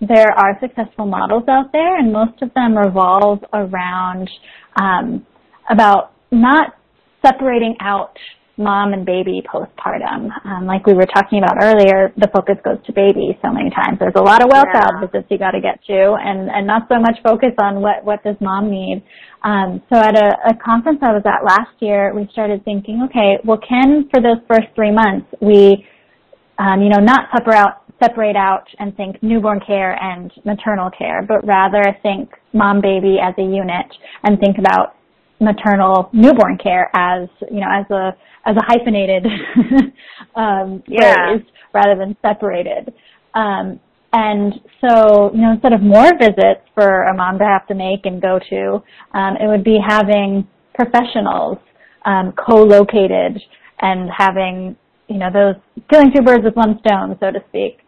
there 0.00 0.30
are 0.30 0.58
successful 0.60 1.06
models 1.06 1.44
out 1.48 1.72
there, 1.72 1.98
and 1.98 2.12
most 2.12 2.40
of 2.42 2.52
them 2.54 2.76
revolve 2.76 3.44
around 3.52 4.30
um, 4.76 5.26
about 5.70 6.12
not 6.30 6.74
separating 7.24 7.76
out 7.80 8.16
mom 8.58 8.92
and 8.92 9.06
baby 9.06 9.42
postpartum. 9.42 10.28
Um, 10.44 10.66
like 10.66 10.86
we 10.86 10.92
were 10.92 11.06
talking 11.06 11.38
about 11.42 11.56
earlier, 11.62 12.12
the 12.16 12.28
focus 12.28 12.56
goes 12.64 12.78
to 12.86 12.92
baby 12.92 13.38
so 13.42 13.50
many 13.50 13.70
times. 13.70 13.98
There's 13.98 14.14
a 14.16 14.22
lot 14.22 14.42
of 14.42 14.50
well 14.50 14.64
child 14.64 15.00
yeah. 15.00 15.06
visits 15.06 15.26
you 15.30 15.38
got 15.38 15.52
to 15.52 15.60
get 15.60 15.82
to, 15.86 16.14
and 16.20 16.50
and 16.50 16.66
not 16.66 16.82
so 16.88 17.00
much 17.00 17.16
focus 17.24 17.52
on 17.58 17.80
what 17.80 18.04
what 18.04 18.22
does 18.22 18.36
mom 18.40 18.70
need. 18.70 19.02
Um, 19.42 19.82
so 19.90 19.98
at 19.98 20.16
a, 20.16 20.50
a 20.50 20.54
conference 20.54 21.00
I 21.02 21.12
was 21.12 21.22
at 21.24 21.44
last 21.44 21.74
year, 21.80 22.14
we 22.14 22.28
started 22.32 22.64
thinking, 22.64 23.02
okay, 23.08 23.38
well, 23.44 23.58
can 23.58 24.08
for 24.12 24.20
those 24.22 24.38
first 24.46 24.68
three 24.74 24.92
months 24.92 25.26
we 25.40 25.86
um, 26.58 26.82
you 26.82 26.88
know, 26.88 26.98
not 26.98 27.28
separate 27.32 27.56
out, 27.56 27.82
separate 28.02 28.36
out 28.36 28.66
and 28.78 28.96
think 28.96 29.22
newborn 29.22 29.60
care 29.66 29.92
and 30.02 30.32
maternal 30.44 30.90
care, 30.90 31.22
but 31.22 31.46
rather 31.46 31.82
think 32.02 32.30
mom 32.52 32.80
baby 32.80 33.16
as 33.22 33.34
a 33.38 33.42
unit 33.42 33.86
and 34.24 34.38
think 34.38 34.58
about 34.58 34.96
maternal 35.40 36.08
newborn 36.12 36.56
care 36.56 36.88
as 36.94 37.28
you 37.50 37.58
know 37.58 37.66
as 37.68 37.84
a 37.90 38.16
as 38.46 38.56
a 38.56 38.64
hyphenated 38.66 39.26
um, 40.36 40.82
yeah. 40.86 41.14
phrase 41.14 41.46
rather 41.72 41.96
than 41.96 42.16
separated. 42.22 42.92
Um, 43.34 43.80
and 44.12 44.54
so, 44.80 45.30
you 45.32 45.40
know, 45.40 45.52
instead 45.52 45.72
of 45.72 45.80
more 45.80 46.10
visits 46.18 46.60
for 46.74 47.04
a 47.04 47.14
mom 47.14 47.38
to 47.38 47.44
have 47.44 47.66
to 47.68 47.74
make 47.74 48.04
and 48.04 48.20
go 48.20 48.38
to, 48.50 48.82
um, 49.16 49.36
it 49.40 49.46
would 49.46 49.64
be 49.64 49.78
having 49.86 50.46
professionals 50.74 51.56
um, 52.04 52.32
co-located 52.32 53.40
and 53.80 54.10
having 54.16 54.76
you 55.12 55.18
know, 55.18 55.30
those 55.32 55.56
killing 55.90 56.10
two 56.14 56.22
birds 56.22 56.44
with 56.44 56.56
one 56.56 56.80
stone, 56.80 57.16
so 57.20 57.30
to 57.30 57.40
speak, 57.48 57.78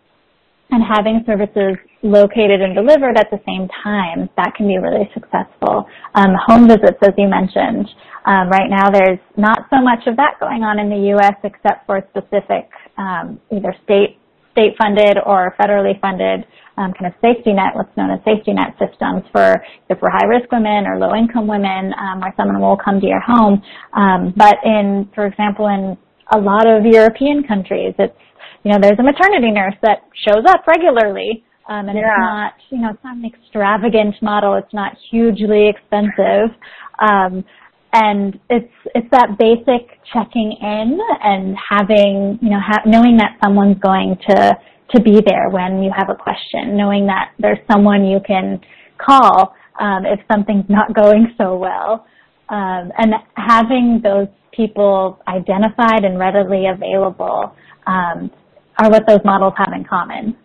and 0.71 0.83
having 0.85 1.25
services 1.27 1.77
located 2.03 2.61
and 2.61 2.75
delivered 2.75 3.17
at 3.17 3.31
the 3.31 3.41
same 3.47 3.69
time, 3.83 4.29
that 4.37 4.53
can 4.57 4.67
be 4.69 4.77
really 4.77 5.09
successful. 5.15 5.89
Um, 6.15 6.37
home 6.47 6.69
visits, 6.69 7.01
as 7.03 7.15
you 7.17 7.29
mentioned, 7.29 7.89
um, 8.27 8.49
right 8.49 8.69
now 8.69 8.91
there's 8.91 9.21
not 9.37 9.67
so 9.71 9.81
much 9.81 10.07
of 10.07 10.17
that 10.17 10.37
going 10.41 10.63
on 10.63 10.79
in 10.79 10.89
the 10.89 11.09
U.S. 11.17 11.37
except 11.45 11.87
for 11.87 12.05
specific 12.11 12.69
um, 12.99 13.41
either 13.51 13.75
state 13.85 14.19
state 14.53 14.75
funded 14.79 15.19
or 15.27 15.53
federally 15.59 16.01
funded 16.01 16.47
um, 16.77 16.93
kind 16.95 17.07
of 17.07 17.15
safety 17.21 17.53
net, 17.53 17.75
what's 17.75 17.95
known 17.97 18.11
as 18.11 18.21
safety 18.25 18.53
net 18.53 18.75
systems 18.79 19.23
for 19.33 19.63
for 19.99 20.11
high 20.11 20.27
risk 20.27 20.51
women 20.51 20.87
or 20.87 20.99
low 20.99 21.15
income 21.15 21.47
women, 21.47 21.93
um, 21.99 22.21
where 22.21 22.35
someone 22.37 22.61
will 22.61 22.77
come 22.77 23.01
to 23.01 23.07
your 23.07 23.21
home. 23.21 23.63
Um, 23.93 24.33
but 24.37 24.57
in, 24.65 25.09
for 25.15 25.27
example, 25.27 25.67
in 25.69 25.97
a 26.33 26.39
lot 26.39 26.67
of 26.67 26.85
European 26.85 27.45
countries. 27.45 27.95
It's 27.99 28.17
you 28.63 28.73
know 28.73 28.79
there's 28.81 28.99
a 28.99 29.03
maternity 29.03 29.51
nurse 29.51 29.75
that 29.83 30.09
shows 30.27 30.45
up 30.49 30.67
regularly, 30.67 31.45
um, 31.69 31.89
and 31.89 31.99
yeah. 31.99 32.05
it's 32.05 32.19
not 32.19 32.53
you 32.71 32.79
know 32.79 32.91
it's 32.91 33.05
not 33.05 33.17
an 33.17 33.25
extravagant 33.25 34.15
model. 34.23 34.55
It's 34.55 34.73
not 34.73 34.93
hugely 35.11 35.69
expensive, 35.69 36.51
um, 36.99 37.45
and 37.93 38.39
it's 38.49 38.73
it's 38.95 39.09
that 39.11 39.37
basic 39.39 39.99
checking 40.13 40.57
in 40.61 40.99
and 41.23 41.57
having 41.71 42.39
you 42.41 42.51
know 42.51 42.61
ha- 42.61 42.83
knowing 42.87 43.17
that 43.19 43.37
someone's 43.43 43.79
going 43.81 44.17
to 44.29 44.57
to 44.95 45.01
be 45.01 45.21
there 45.27 45.49
when 45.51 45.83
you 45.83 45.91
have 45.97 46.09
a 46.09 46.15
question, 46.15 46.77
knowing 46.77 47.07
that 47.07 47.33
there's 47.39 47.59
someone 47.71 48.05
you 48.05 48.21
can 48.27 48.61
call 48.99 49.55
um, 49.81 50.05
if 50.07 50.21
something's 50.31 50.69
not 50.69 50.95
going 50.95 51.35
so 51.37 51.57
well, 51.57 52.07
um, 52.49 52.93
and 52.99 53.15
having 53.37 54.01
those 54.03 54.29
people 54.57 55.21
identified 55.29 56.05
and 56.05 56.19
readily 56.19 56.67
available 56.67 57.55
um, 57.87 58.31
are 58.79 58.90
what 58.90 59.07
those 59.07 59.21
models 59.25 59.55
have 59.57 59.73
in 59.75 59.85
common. 59.85 60.37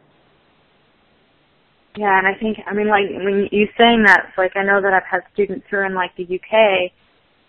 Yeah, 1.98 2.18
and 2.18 2.28
I 2.28 2.40
think 2.40 2.60
I 2.66 2.74
mean 2.74 2.88
like 2.88 3.10
when 3.10 3.50
you 3.52 3.68
saying 3.78 4.04
that, 4.06 4.30
it's 4.30 4.38
like 4.38 4.56
I 4.56 4.64
know 4.64 4.82
that 4.82 4.94
I've 4.94 5.10
had 5.10 5.22
students 5.34 5.66
who 5.70 5.78
are 5.78 5.86
in 5.86 5.96
like 5.96 6.16
the 6.16 6.24
UK 6.24 6.92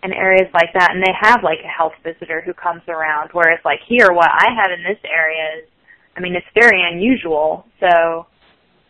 and 0.03 0.13
areas 0.15 0.49
like 0.55 0.73
that, 0.75 0.93
and 0.93 1.03
they 1.03 1.13
have 1.21 1.43
like 1.45 1.59
a 1.63 1.69
health 1.69 1.93
visitor 2.03 2.43
who 2.45 2.55
comes 2.55 2.83
around. 2.89 3.31
Whereas 3.33 3.61
like 3.65 3.81
here, 3.87 4.13
what 4.13 4.31
I 4.31 4.49
have 4.57 4.73
in 4.73 4.83
this 4.83 4.99
area 5.05 5.61
is, 5.61 5.69
I 6.17 6.21
mean, 6.21 6.35
it's 6.35 6.47
very 6.55 6.83
unusual. 6.83 7.67
So 7.79 8.27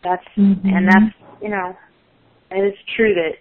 that's 0.03 0.25
mm-hmm. 0.37 0.67
and 0.67 0.87
that's 0.87 1.15
you 1.41 1.49
know, 1.49 1.75
it 2.49 2.63
is 2.63 2.77
true 2.95 3.13
that 3.13 3.35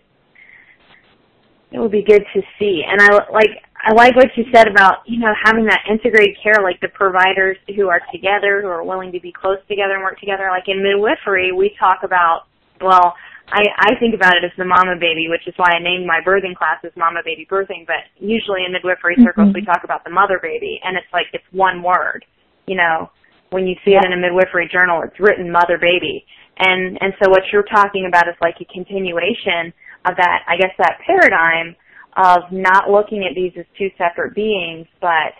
it 1.72 1.78
would 1.78 1.92
be 1.92 2.02
good 2.02 2.24
to 2.34 2.42
see. 2.58 2.82
And 2.86 3.00
I 3.00 3.32
like 3.32 3.62
I 3.80 3.92
like 3.94 4.14
what 4.14 4.28
you 4.36 4.44
said 4.52 4.68
about 4.68 5.06
you 5.06 5.18
know 5.18 5.32
having 5.44 5.64
that 5.66 5.80
integrated 5.88 6.36
care, 6.42 6.60
like 6.62 6.80
the 6.80 6.92
providers 6.92 7.56
who 7.74 7.88
are 7.88 8.00
together, 8.12 8.60
who 8.60 8.68
are 8.68 8.84
willing 8.84 9.12
to 9.12 9.20
be 9.20 9.32
close 9.32 9.58
together 9.68 9.94
and 9.94 10.02
work 10.02 10.20
together. 10.20 10.48
Like 10.50 10.68
in 10.68 10.82
midwifery, 10.82 11.52
we 11.52 11.72
talk 11.78 12.04
about 12.04 12.44
well, 12.80 13.14
I 13.48 13.64
I 13.78 13.96
think 13.98 14.14
about 14.14 14.36
it 14.36 14.44
as 14.44 14.52
the 14.58 14.68
mama 14.68 15.00
baby, 15.00 15.32
which 15.32 15.48
is 15.48 15.54
why 15.56 15.72
I 15.72 15.82
named 15.82 16.06
my 16.06 16.20
birthing 16.20 16.56
class 16.56 16.84
as 16.84 16.92
mama 16.96 17.20
baby 17.24 17.48
birthing. 17.48 17.86
But 17.86 18.04
usually 18.20 18.68
in 18.68 18.72
midwifery 18.72 19.16
mm-hmm. 19.16 19.24
circles, 19.24 19.54
we 19.54 19.64
talk 19.64 19.80
about 19.84 20.04
the 20.04 20.10
mother 20.12 20.38
baby, 20.42 20.80
and 20.84 20.96
it's 20.96 21.10
like 21.12 21.32
it's 21.32 21.46
one 21.52 21.82
word. 21.82 22.24
You 22.66 22.76
know, 22.76 23.10
when 23.50 23.66
you 23.66 23.74
see 23.84 23.96
yeah. 23.96 24.04
it 24.04 24.12
in 24.12 24.12
a 24.12 24.20
midwifery 24.20 24.68
journal, 24.68 25.00
it's 25.02 25.18
written 25.18 25.50
mother 25.50 25.78
baby. 25.80 26.24
And 26.58 26.98
and 27.00 27.16
so 27.16 27.30
what 27.30 27.48
you're 27.52 27.64
talking 27.64 28.04
about 28.04 28.28
is 28.28 28.36
like 28.40 28.60
a 28.60 28.68
continuation 28.68 29.72
of 30.04 30.16
that, 30.16 30.44
I 30.48 30.56
guess 30.56 30.72
that 30.78 31.00
paradigm 31.04 31.76
of 32.20 32.52
not 32.52 32.90
looking 32.90 33.24
at 33.24 33.34
these 33.34 33.52
as 33.58 33.64
two 33.78 33.88
separate 33.96 34.34
beings, 34.34 34.86
but 35.00 35.32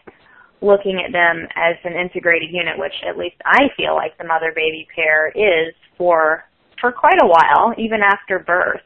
looking 0.63 1.01
at 1.05 1.13
them 1.13 1.47
as 1.57 1.77
an 1.85 1.93
integrated 1.93 2.51
unit, 2.51 2.79
which 2.79 2.95
at 3.07 3.19
least 3.19 3.37
I 3.45 3.69
feel 3.77 3.95
like 3.95 4.17
the 4.19 4.25
mother 4.25 4.53
baby 4.55 4.87
pair 4.95 5.29
is 5.29 5.75
for 5.97 6.45
for 6.81 6.93
quite 6.93 7.21
a 7.23 7.27
while, 7.27 7.75
even 7.77 8.01
after 8.01 8.39
birth. 8.39 8.81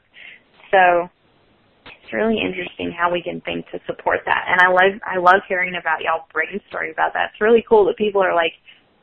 So 0.73 1.09
it's 1.87 2.13
really 2.13 2.39
interesting 2.43 2.91
how 2.91 3.13
we 3.13 3.23
can 3.23 3.41
think 3.43 3.67
to 3.71 3.79
support 3.87 4.21
that. 4.27 4.47
And 4.49 4.61
I 4.61 4.69
love 4.71 5.01
I 5.07 5.19
love 5.19 5.43
hearing 5.47 5.75
about 5.81 6.03
y'all 6.03 6.27
brainstorming 6.35 6.93
about 6.93 7.13
that. 7.15 7.31
It's 7.33 7.41
really 7.41 7.65
cool 7.69 7.87
that 7.87 7.97
people 7.97 8.23
are 8.23 8.35
like 8.35 8.55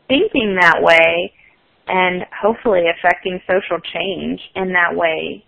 thinking 0.08 0.58
that 0.60 0.82
way 0.82 1.34
and 1.88 2.26
hopefully 2.36 2.84
affecting 2.92 3.40
social 3.48 3.80
change 3.80 4.42
in 4.56 4.74
that 4.74 4.96
way 4.96 5.46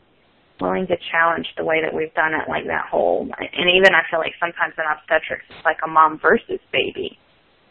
willing 0.63 0.87
to 0.87 0.95
challenge 1.11 1.45
the 1.59 1.67
way 1.67 1.83
that 1.83 1.91
we've 1.91 2.13
done 2.15 2.31
it, 2.31 2.47
like 2.47 2.63
that 2.71 2.87
whole, 2.87 3.27
and 3.27 3.67
even 3.67 3.91
I 3.91 4.07
feel 4.07 4.23
like 4.23 4.31
sometimes 4.39 4.71
in 4.79 4.87
obstetrics 4.87 5.43
it's 5.51 5.65
like 5.67 5.83
a 5.83 5.91
mom 5.91 6.23
versus 6.23 6.63
baby, 6.71 7.19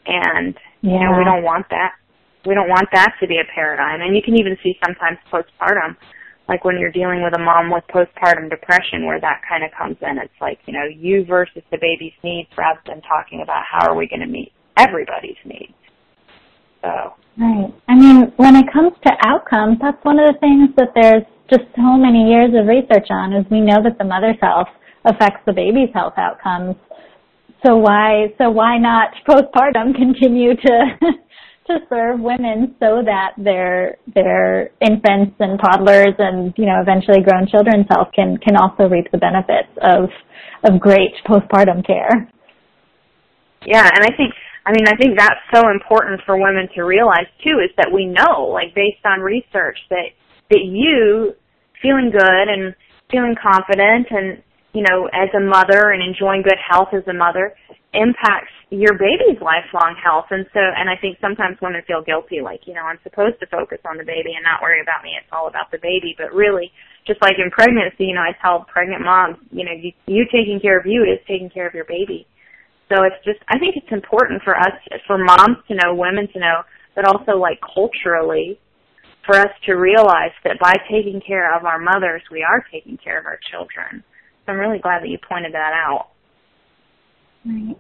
and 0.05 0.53
yeah. 0.85 0.93
you 0.93 0.99
know 1.01 1.17
we 1.17 1.25
don't 1.25 1.43
want 1.43 1.65
that. 1.73 1.97
We 2.45 2.53
don't 2.53 2.69
want 2.69 2.93
that 2.93 3.17
to 3.21 3.27
be 3.27 3.41
a 3.41 3.49
paradigm, 3.49 4.05
and 4.05 4.13
you 4.15 4.21
can 4.21 4.37
even 4.37 4.61
see 4.63 4.77
sometimes 4.85 5.17
postpartum, 5.33 5.97
like 6.53 6.69
when 6.69 6.77
you're 6.77 6.93
dealing 6.93 7.25
with 7.25 7.33
a 7.33 7.41
mom 7.41 7.73
with 7.73 7.89
postpartum 7.89 8.53
depression, 8.53 9.09
where 9.09 9.21
that 9.21 9.41
kind 9.49 9.65
of 9.65 9.73
comes 9.73 9.97
in. 10.05 10.21
It's 10.21 10.41
like 10.41 10.61
you 10.69 10.77
know 10.77 10.85
you 10.85 11.25
versus 11.25 11.65
the 11.73 11.81
baby's 11.81 12.17
needs, 12.23 12.53
rather 12.61 12.85
than 12.85 13.01
talking 13.09 13.41
about 13.41 13.65
how 13.65 13.89
are 13.89 13.97
we 13.97 14.07
going 14.07 14.21
to 14.21 14.29
meet 14.29 14.53
everybody's 14.77 15.41
needs. 15.49 15.81
So. 16.85 17.17
Right. 17.39 17.73
I 17.89 17.95
mean, 17.95 18.31
when 18.37 18.57
it 18.57 18.71
comes 18.71 18.93
to 19.07 19.13
outcomes, 19.25 19.79
that's 19.81 19.97
one 20.05 20.19
of 20.19 20.35
the 20.35 20.39
things 20.39 20.69
that 20.77 20.93
there's 20.95 21.25
just 21.53 21.69
so 21.77 21.97
many 22.01 22.33
years 22.33 22.51
of 22.57 22.67
research 22.67 23.09
on 23.11 23.35
is 23.35 23.45
we 23.51 23.61
know 23.61 23.83
that 23.85 23.99
the 23.99 24.05
mother's 24.05 24.41
health 24.41 24.73
affects 25.05 25.45
the 25.45 25.53
baby's 25.53 25.93
health 25.93 26.15
outcomes. 26.17 26.77
So 27.65 27.77
why 27.77 28.33
so 28.39 28.51
why 28.51 28.79
not 28.79 29.13
postpartum 29.29 29.95
continue 30.03 30.57
to 30.57 30.77
to 31.67 31.79
serve 31.89 32.21
women 32.21 32.75
so 32.81 33.03
that 33.05 33.35
their 33.37 33.99
their 34.15 34.71
infants 34.81 35.37
and 35.39 35.61
toddlers 35.61 36.15
and 36.19 36.55
you 36.57 36.67
know 36.67 36.81
eventually 36.81 37.23
grown 37.23 37.47
children's 37.47 37.87
health 37.91 38.09
can 38.15 38.39
can 38.39 38.57
also 38.57 38.89
reap 38.89 39.11
the 39.13 39.19
benefits 39.19 39.71
of 39.83 40.09
of 40.65 40.81
great 40.81 41.13
postpartum 41.29 41.87
care. 41.87 42.29
Yeah, 43.67 43.87
and 43.87 44.03
I 44.03 44.17
think 44.17 44.33
I 44.65 44.73
mean 44.73 44.89
I 44.89 44.97
think 44.97 45.19
that's 45.19 45.43
so 45.55 45.69
important 45.71 46.23
for 46.25 46.37
women 46.37 46.69
to 46.75 46.83
realize 46.83 47.29
too 47.45 47.61
is 47.63 47.71
that 47.77 47.93
we 47.93 48.07
know 48.07 48.49
like 48.49 48.75
based 48.75 49.05
on 49.05 49.21
research 49.21 49.79
that 49.91 50.17
that 50.51 50.65
you 50.65 51.35
feeling 51.83 52.11
good 52.15 52.47
and 52.49 52.75
feeling 53.11 53.35
confident 53.37 54.07
and 54.11 54.43
you 54.73 54.81
know 54.81 55.11
as 55.13 55.29
a 55.37 55.43
mother 55.43 55.91
and 55.91 56.01
enjoying 56.01 56.41
good 56.41 56.59
health 56.63 56.89
as 56.95 57.03
a 57.07 57.13
mother 57.13 57.53
impacts 57.93 58.53
your 58.73 58.97
baby's 58.97 59.37
lifelong 59.45 59.93
health. 60.01 60.33
And 60.33 60.49
so 60.57 60.61
and 60.61 60.89
I 60.89 60.97
think 60.97 61.21
sometimes 61.21 61.61
women 61.61 61.85
feel 61.85 62.01
guilty 62.01 62.41
like 62.41 62.65
you 62.65 62.73
know 62.73 62.89
I'm 62.89 62.99
supposed 63.05 63.39
to 63.41 63.47
focus 63.53 63.79
on 63.85 63.99
the 64.01 64.09
baby 64.09 64.33
and 64.33 64.45
not 64.45 64.65
worry 64.65 64.81
about 64.81 65.05
me. 65.05 65.13
It's 65.13 65.29
all 65.29 65.47
about 65.47 65.69
the 65.71 65.79
baby. 65.79 66.17
But 66.17 66.33
really 66.33 66.73
just 67.07 67.21
like 67.21 67.37
in 67.37 67.53
pregnancy 67.53 68.09
you 68.09 68.17
know 68.17 68.25
I 68.25 68.33
tell 68.41 68.65
pregnant 68.65 69.05
moms 69.05 69.37
you 69.53 69.65
know 69.65 69.77
you, 69.77 69.93
you 70.07 70.25
taking 70.33 70.59
care 70.61 70.79
of 70.79 70.87
you 70.87 71.05
is 71.05 71.21
taking 71.29 71.51
care 71.51 71.69
of 71.69 71.75
your 71.75 71.85
baby. 71.85 72.27
So 72.89 73.05
it's 73.05 73.21
just 73.29 73.45
I 73.49 73.61
think 73.61 73.77
it's 73.77 73.93
important 73.93 74.41
for 74.43 74.57
us 74.57 74.73
for 75.07 75.21
moms 75.21 75.61
to 75.69 75.77
know 75.77 75.93
women 75.93 76.29
to 76.33 76.39
know 76.41 76.65
but 76.97 77.05
also 77.05 77.37
like 77.37 77.61
culturally 77.61 78.59
for 79.27 79.37
us 79.37 79.51
to 79.67 79.75
realize 79.75 80.33
that 80.45 80.59
by 80.61 80.75
taking 80.91 81.21
care 81.27 81.57
of 81.57 81.65
our 81.65 81.79
mothers, 81.79 82.23
we 82.31 82.43
are 82.43 82.65
taking 82.73 82.97
care 82.97 83.19
of 83.19 83.27
our 83.27 83.39
children. 83.51 84.03
So 84.45 84.53
I'm 84.53 84.59
really 84.59 84.79
glad 84.79 85.03
that 85.03 85.09
you 85.09 85.19
pointed 85.29 85.53
that 85.55 85.73
out. 85.73 86.09
Right. 87.45 87.77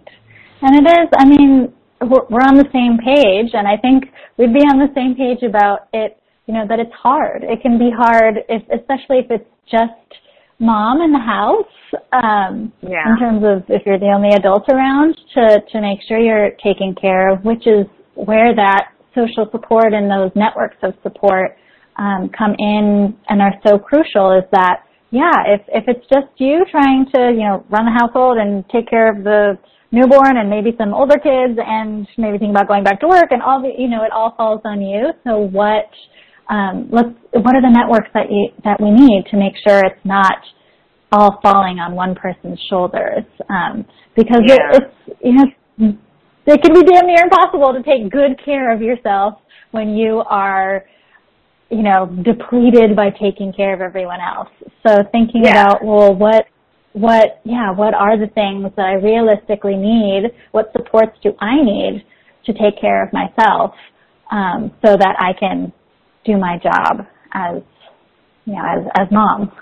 And 0.63 0.77
it 0.77 0.91
is, 0.91 1.09
I 1.19 1.25
mean, 1.25 1.73
we're 2.01 2.47
on 2.47 2.57
the 2.57 2.69
same 2.73 2.99
page, 2.99 3.51
and 3.55 3.67
I 3.67 3.77
think 3.77 4.05
we'd 4.37 4.55
be 4.55 4.61
on 4.61 4.79
the 4.79 4.93
same 4.95 5.15
page 5.15 5.43
about 5.43 5.89
it, 5.93 6.19
you 6.47 6.55
know, 6.55 6.67
that 6.69 6.79
it's 6.79 6.93
hard. 6.95 7.45
It 7.45 7.63
can 7.63 7.79
be 7.79 7.91
hard, 7.97 8.39
if, 8.49 8.63
especially 8.71 9.19
if 9.19 9.31
it's 9.31 9.49
just 9.71 9.93
mom 10.59 11.01
in 11.01 11.13
the 11.13 11.19
house, 11.19 12.03
um, 12.13 12.73
yeah. 12.83 13.11
in 13.11 13.19
terms 13.19 13.43
of 13.45 13.65
if 13.69 13.83
you're 13.87 13.99
the 13.99 14.13
only 14.15 14.31
adult 14.31 14.69
around, 14.69 15.19
to, 15.35 15.61
to 15.73 15.81
make 15.81 15.99
sure 16.07 16.19
you're 16.19 16.51
taking 16.63 16.95
care 16.95 17.33
of, 17.33 17.45
which 17.45 17.67
is 17.67 17.87
where 18.15 18.55
that 18.55 18.93
social 19.15 19.49
support 19.51 19.93
and 19.93 20.11
those 20.11 20.31
networks 20.35 20.77
of 20.83 20.95
support 21.03 21.57
um, 21.97 22.31
come 22.37 22.55
in 22.59 23.17
and 23.29 23.43
are 23.43 23.55
so 23.67 23.79
crucial 23.79 24.33
is 24.33 24.45
that 24.53 24.85
yeah 25.11 25.45
if 25.47 25.61
if 25.69 25.85
it's 25.87 26.07
just 26.09 26.29
you 26.39 26.65
trying 26.71 27.05
to 27.15 27.31
you 27.33 27.45
know 27.45 27.65
run 27.71 27.85
the 27.85 27.93
household 27.93 28.39
and 28.39 28.65
take 28.71 28.89
care 28.89 29.11
of 29.11 29.25
the 29.25 29.59
newborn 29.93 30.39
and 30.39 30.49
maybe 30.49 30.73
some 30.79 30.95
older 30.95 31.17
kids 31.17 31.59
and 31.61 32.09
maybe 32.17 32.39
think 32.39 32.51
about 32.51 32.67
going 32.67 32.83
back 32.83 32.99
to 33.01 33.07
work 33.07 33.31
and 33.31 33.43
all 33.43 33.61
the 33.61 33.71
you 33.77 33.89
know 33.89 34.03
it 34.03 34.11
all 34.13 34.35
falls 34.37 34.61
on 34.65 34.81
you 34.81 35.13
so 35.25 35.39
what 35.39 35.89
um, 36.49 36.89
let's 36.91 37.09
what 37.33 37.55
are 37.55 37.63
the 37.63 37.71
networks 37.71 38.09
that 38.15 38.31
you 38.31 38.49
that 38.65 38.81
we 38.81 38.91
need 38.91 39.25
to 39.31 39.37
make 39.37 39.55
sure 39.67 39.85
it's 39.85 40.05
not 40.05 40.37
all 41.13 41.39
falling 41.43 41.79
on 41.79 41.95
one 41.95 42.15
person's 42.15 42.59
shoulders 42.71 43.25
um, 43.51 43.85
because 44.17 44.41
yeah. 44.47 44.57
it, 44.73 44.83
it's 44.83 45.21
you 45.23 45.33
know 45.33 45.99
it 46.47 46.63
can 46.63 46.75
be 46.75 46.83
damn 46.83 47.07
near 47.07 47.23
impossible 47.23 47.73
to 47.73 47.83
take 47.83 48.11
good 48.11 48.43
care 48.45 48.73
of 48.73 48.83
yourself 48.83 49.41
when 49.71 49.97
you 49.97 50.23
are, 50.29 50.85
you 51.71 51.83
know, 51.83 52.07
depleted 52.07 52.97
by 52.97 53.11
taking 53.11 53.53
care 53.53 53.73
of 53.73 53.81
everyone 53.81 54.21
else. 54.21 54.49
So 54.87 55.03
thinking 55.13 55.45
yeah. 55.45 55.53
about, 55.53 55.85
well, 55.85 56.15
what, 56.15 56.47
what, 56.93 57.41
yeah, 57.45 57.71
what 57.71 57.95
are 57.95 58.19
the 58.19 58.27
things 58.27 58.71
that 58.77 58.85
I 58.85 58.95
realistically 58.95 59.77
need? 59.77 60.31
What 60.51 60.73
supports 60.73 61.17
do 61.23 61.33
I 61.41 61.57
need 61.63 62.05
to 62.45 62.53
take 62.53 62.81
care 62.81 63.03
of 63.03 63.13
myself, 63.13 63.75
um, 64.31 64.73
so 64.85 64.97
that 64.97 65.17
I 65.19 65.33
can 65.39 65.73
do 66.25 66.37
my 66.37 66.59
job 66.59 67.07
as, 67.33 67.63
you 68.45 68.55
know, 68.55 68.65
as, 68.65 68.87
as 68.99 69.09
mom? 69.13 69.53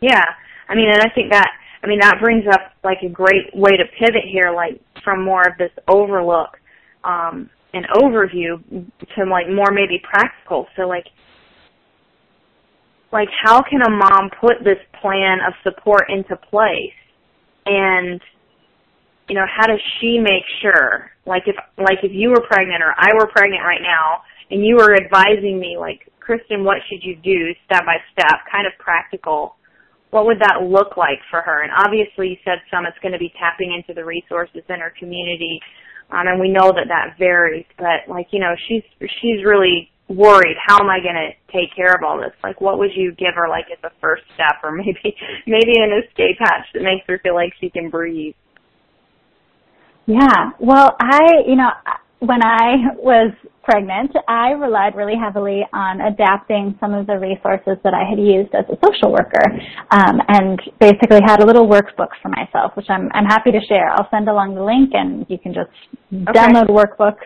Yeah. 0.00 0.24
I 0.68 0.74
mean, 0.74 0.90
and 0.90 1.00
I 1.00 1.08
think 1.14 1.30
that, 1.30 1.48
I 1.86 1.88
mean, 1.88 2.00
that 2.00 2.18
brings 2.20 2.42
up 2.50 2.72
like 2.82 2.98
a 3.06 3.08
great 3.08 3.54
way 3.54 3.70
to 3.76 3.84
pivot 4.00 4.26
here, 4.26 4.50
like 4.52 4.80
from 5.04 5.24
more 5.24 5.42
of 5.42 5.56
this 5.56 5.70
overlook 5.86 6.58
um, 7.04 7.48
and 7.72 7.86
overview 7.94 8.58
to 9.14 9.24
like 9.30 9.46
more 9.46 9.70
maybe 9.70 10.02
practical. 10.02 10.66
So 10.74 10.82
like, 10.88 11.06
like 13.12 13.28
how 13.40 13.62
can 13.62 13.82
a 13.82 13.90
mom 13.90 14.30
put 14.40 14.64
this 14.64 14.82
plan 15.00 15.38
of 15.46 15.54
support 15.62 16.10
into 16.10 16.34
place, 16.34 16.98
and 17.66 18.20
you 19.28 19.36
know 19.36 19.46
how 19.46 19.68
does 19.68 19.80
she 20.00 20.18
make 20.18 20.42
sure? 20.60 21.12
Like 21.24 21.44
if 21.46 21.54
like 21.78 22.02
if 22.02 22.10
you 22.12 22.30
were 22.30 22.42
pregnant 22.50 22.82
or 22.82 22.94
I 22.98 23.14
were 23.14 23.30
pregnant 23.30 23.62
right 23.62 23.80
now, 23.80 24.22
and 24.50 24.66
you 24.66 24.74
were 24.74 24.96
advising 24.96 25.60
me 25.60 25.76
like, 25.78 26.10
Kristen, 26.18 26.64
what 26.64 26.78
should 26.90 27.06
you 27.06 27.14
do 27.14 27.54
step 27.64 27.86
by 27.86 27.98
step, 28.10 28.40
kind 28.50 28.66
of 28.66 28.72
practical 28.80 29.54
what 30.16 30.24
would 30.24 30.40
that 30.40 30.64
look 30.64 30.96
like 30.96 31.20
for 31.28 31.42
her? 31.42 31.60
And 31.60 31.70
obviously, 31.76 32.32
you 32.32 32.36
said 32.42 32.64
some 32.72 32.86
it's 32.86 32.96
going 33.04 33.12
to 33.12 33.20
be 33.20 33.28
tapping 33.38 33.76
into 33.76 33.92
the 33.92 34.02
resources 34.02 34.64
in 34.64 34.80
her 34.80 34.90
community, 34.98 35.60
um, 36.08 36.24
and 36.24 36.40
we 36.40 36.48
know 36.48 36.72
that 36.72 36.88
that 36.88 37.18
varies. 37.18 37.66
But 37.76 38.08
like 38.08 38.28
you 38.32 38.40
know, 38.40 38.56
she's 38.66 38.82
she's 39.20 39.44
really 39.44 39.92
worried. 40.08 40.56
How 40.56 40.80
am 40.80 40.88
I 40.88 41.04
going 41.04 41.20
to 41.20 41.36
take 41.52 41.68
care 41.76 41.92
of 41.92 42.00
all 42.02 42.16
this? 42.16 42.32
Like, 42.42 42.62
what 42.62 42.78
would 42.78 42.96
you 42.96 43.12
give 43.12 43.36
her 43.36 43.46
like 43.46 43.66
as 43.70 43.78
a 43.84 43.92
first 44.00 44.22
step, 44.32 44.64
or 44.64 44.72
maybe 44.80 45.12
maybe 45.46 45.76
an 45.76 45.92
escape 46.00 46.40
hatch 46.40 46.64
that 46.72 46.80
makes 46.82 47.04
her 47.08 47.20
feel 47.22 47.34
like 47.34 47.52
she 47.60 47.68
can 47.68 47.90
breathe? 47.90 48.34
Yeah. 50.06 50.56
Well, 50.58 50.96
I 50.98 51.44
you 51.46 51.56
know 51.56 51.68
when 52.20 52.42
I 52.42 52.96
was 52.96 53.32
pregnant, 53.62 54.12
I 54.28 54.50
relied 54.50 54.94
really 54.94 55.16
heavily 55.20 55.62
on 55.72 56.00
adapting 56.00 56.76
some 56.80 56.94
of 56.94 57.06
the 57.06 57.18
resources 57.18 57.76
that 57.84 57.92
I 57.92 58.08
had 58.08 58.18
used 58.18 58.54
as 58.54 58.64
a 58.70 58.78
social 58.80 59.12
worker, 59.12 59.42
um, 59.90 60.20
and 60.28 60.60
basically 60.80 61.20
had 61.26 61.42
a 61.42 61.46
little 61.46 61.66
workbook 61.66 62.14
for 62.22 62.28
myself, 62.30 62.72
which 62.76 62.86
I'm 62.88 63.10
I'm 63.12 63.26
happy 63.26 63.50
to 63.52 63.60
share. 63.68 63.90
I'll 63.90 64.08
send 64.10 64.28
along 64.28 64.54
the 64.54 64.62
link, 64.62 64.90
and 64.94 65.26
you 65.28 65.38
can 65.38 65.52
just 65.52 65.70
okay. 66.12 66.32
download 66.32 66.68
the 66.68 66.72
workbook. 66.72 67.16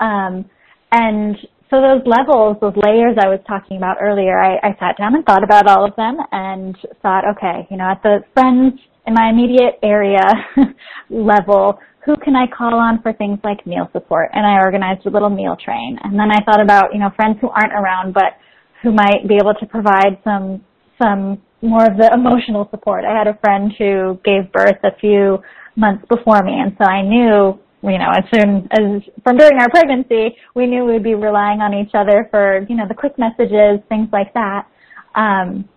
Um, 0.00 0.48
and 0.92 1.36
so 1.68 1.80
those 1.80 2.02
levels, 2.06 2.56
those 2.60 2.74
layers 2.76 3.16
I 3.20 3.28
was 3.28 3.40
talking 3.46 3.76
about 3.76 3.98
earlier, 4.00 4.40
I, 4.40 4.56
I 4.62 4.76
sat 4.80 4.96
down 4.96 5.14
and 5.14 5.24
thought 5.24 5.44
about 5.44 5.66
all 5.68 5.84
of 5.84 5.94
them, 5.96 6.16
and 6.32 6.76
thought, 7.02 7.24
okay, 7.36 7.66
you 7.70 7.76
know, 7.76 7.90
at 7.90 8.02
the 8.02 8.20
friends 8.32 8.80
in 9.06 9.14
my 9.14 9.28
immediate 9.28 9.78
area 9.82 10.22
level 11.10 11.78
who 12.04 12.16
can 12.16 12.34
I 12.34 12.46
call 12.46 12.74
on 12.74 13.02
for 13.02 13.12
things 13.12 13.38
like 13.44 13.66
meal 13.66 13.88
support? 13.92 14.30
And 14.32 14.46
I 14.46 14.60
organized 14.60 15.06
a 15.06 15.10
little 15.10 15.28
meal 15.28 15.56
train. 15.62 15.98
And 16.02 16.18
then 16.18 16.30
I 16.30 16.42
thought 16.44 16.62
about, 16.62 16.94
you 16.94 17.00
know, 17.00 17.10
friends 17.14 17.36
who 17.40 17.50
aren't 17.50 17.72
around 17.72 18.14
but 18.14 18.38
who 18.82 18.92
might 18.92 19.28
be 19.28 19.36
able 19.36 19.54
to 19.54 19.66
provide 19.66 20.18
some, 20.24 20.64
some 21.00 21.42
more 21.60 21.84
of 21.84 21.98
the 21.98 22.10
emotional 22.14 22.68
support. 22.70 23.04
I 23.04 23.16
had 23.16 23.26
a 23.26 23.38
friend 23.38 23.72
who 23.76 24.18
gave 24.24 24.50
birth 24.52 24.80
a 24.82 24.96
few 24.98 25.42
months 25.76 26.04
before 26.08 26.42
me 26.42 26.52
and 26.58 26.74
so 26.78 26.84
I 26.84 27.02
knew, 27.02 27.58
you 27.82 27.98
know, 27.98 28.10
as 28.10 28.24
soon 28.32 28.68
as 28.72 29.02
from 29.22 29.36
during 29.36 29.58
our 29.58 29.68
pregnancy, 29.68 30.36
we 30.54 30.66
knew 30.66 30.84
we'd 30.84 31.04
be 31.04 31.14
relying 31.14 31.60
on 31.60 31.74
each 31.74 31.92
other 31.94 32.28
for, 32.30 32.66
you 32.68 32.76
know, 32.76 32.88
the 32.88 32.94
quick 32.94 33.18
messages, 33.18 33.80
things 33.88 34.08
like 34.10 34.32
that. 34.34 34.66
Um, 35.14 35.68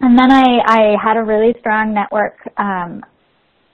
and 0.00 0.18
then 0.18 0.32
I, 0.32 0.60
I 0.66 0.96
had 1.02 1.18
a 1.18 1.22
really 1.22 1.54
strong 1.60 1.92
network 1.92 2.36
um, 2.56 3.02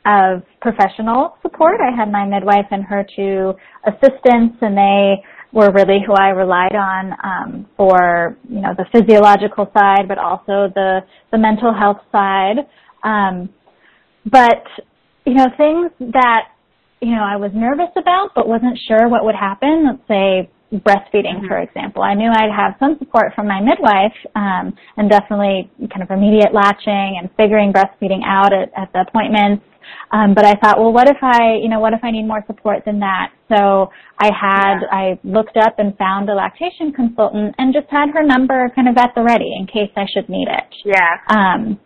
of 0.07 0.43
professional 0.61 1.37
support. 1.43 1.81
I 1.81 1.95
had 1.95 2.11
my 2.11 2.25
midwife 2.25 2.67
and 2.71 2.85
her 2.85 3.05
two 3.17 3.55
assistants, 3.87 4.57
and 4.61 4.77
they 4.77 5.23
were 5.53 5.73
really 5.73 5.99
who 6.07 6.13
I 6.13 6.29
relied 6.29 6.75
on 6.75 7.13
um, 7.25 7.67
for 7.77 8.37
you 8.49 8.61
know 8.61 8.75
the 8.77 8.87
physiological 8.93 9.71
side, 9.77 10.09
but 10.09 10.19
also 10.19 10.71
the 10.75 11.01
the 11.33 11.39
mental 11.39 11.75
health 11.75 12.01
side. 12.13 12.67
Um, 13.03 13.49
but 14.25 14.65
you 15.25 15.35
know 15.35 15.47
things 15.57 15.91
that 16.13 16.49
you 17.01 17.15
know 17.15 17.23
I 17.23 17.37
was 17.37 17.51
nervous 17.55 17.91
about, 17.97 18.31
but 18.35 18.49
wasn't 18.49 18.79
sure 18.87 19.09
what 19.09 19.25
would 19.25 19.35
happen. 19.35 19.87
Let's 19.87 20.09
say 20.09 20.51
breastfeeding, 20.73 21.39
mm-hmm. 21.39 21.49
for 21.49 21.59
example. 21.59 22.03
I 22.03 22.15
knew 22.15 22.31
I'd 22.31 22.51
have 22.55 22.75
some 22.79 22.97
support 22.99 23.33
from 23.35 23.47
my 23.47 23.61
midwife, 23.61 24.17
um, 24.35 24.75
and 24.97 25.09
definitely 25.11 25.71
kind 25.91 26.03
of 26.03 26.11
immediate 26.11 26.53
latching 26.53 27.19
and 27.21 27.31
figuring 27.37 27.73
breastfeeding 27.73 28.23
out 28.27 28.53
at, 28.53 28.71
at 28.77 28.93
the 28.93 29.05
appointments. 29.09 29.65
Um, 30.11 30.35
but 30.35 30.45
I 30.45 30.55
thought, 30.55 30.79
well, 30.79 30.93
what 30.93 31.09
if 31.09 31.17
I, 31.23 31.59
you 31.61 31.69
know, 31.69 31.81
what 31.81 31.93
if 31.93 32.01
I 32.03 32.11
need 32.11 32.27
more 32.27 32.45
support 32.47 32.85
than 32.85 33.01
that? 33.01 33.33
So 33.49 33.91
I 34.19 34.27
had, 34.27 34.81
yeah. 34.81 34.89
I 34.91 35.21
looked 35.25 35.57
up 35.57 35.79
and 35.79 35.97
found 35.99 36.29
a 36.29 36.35
lactation 36.35 36.93
consultant 36.93 37.55
and 37.59 37.75
just 37.75 37.87
had 37.91 38.11
her 38.11 38.23
number 38.23 38.71
kind 38.75 38.89
of 38.89 38.97
at 38.97 39.15
the 39.15 39.23
ready 39.23 39.55
in 39.59 39.67
case 39.67 39.91
I 39.97 40.07
should 40.13 40.29
need 40.29 40.49
it. 40.49 40.75
Yeah. 40.85 41.19
Um, 41.29 41.79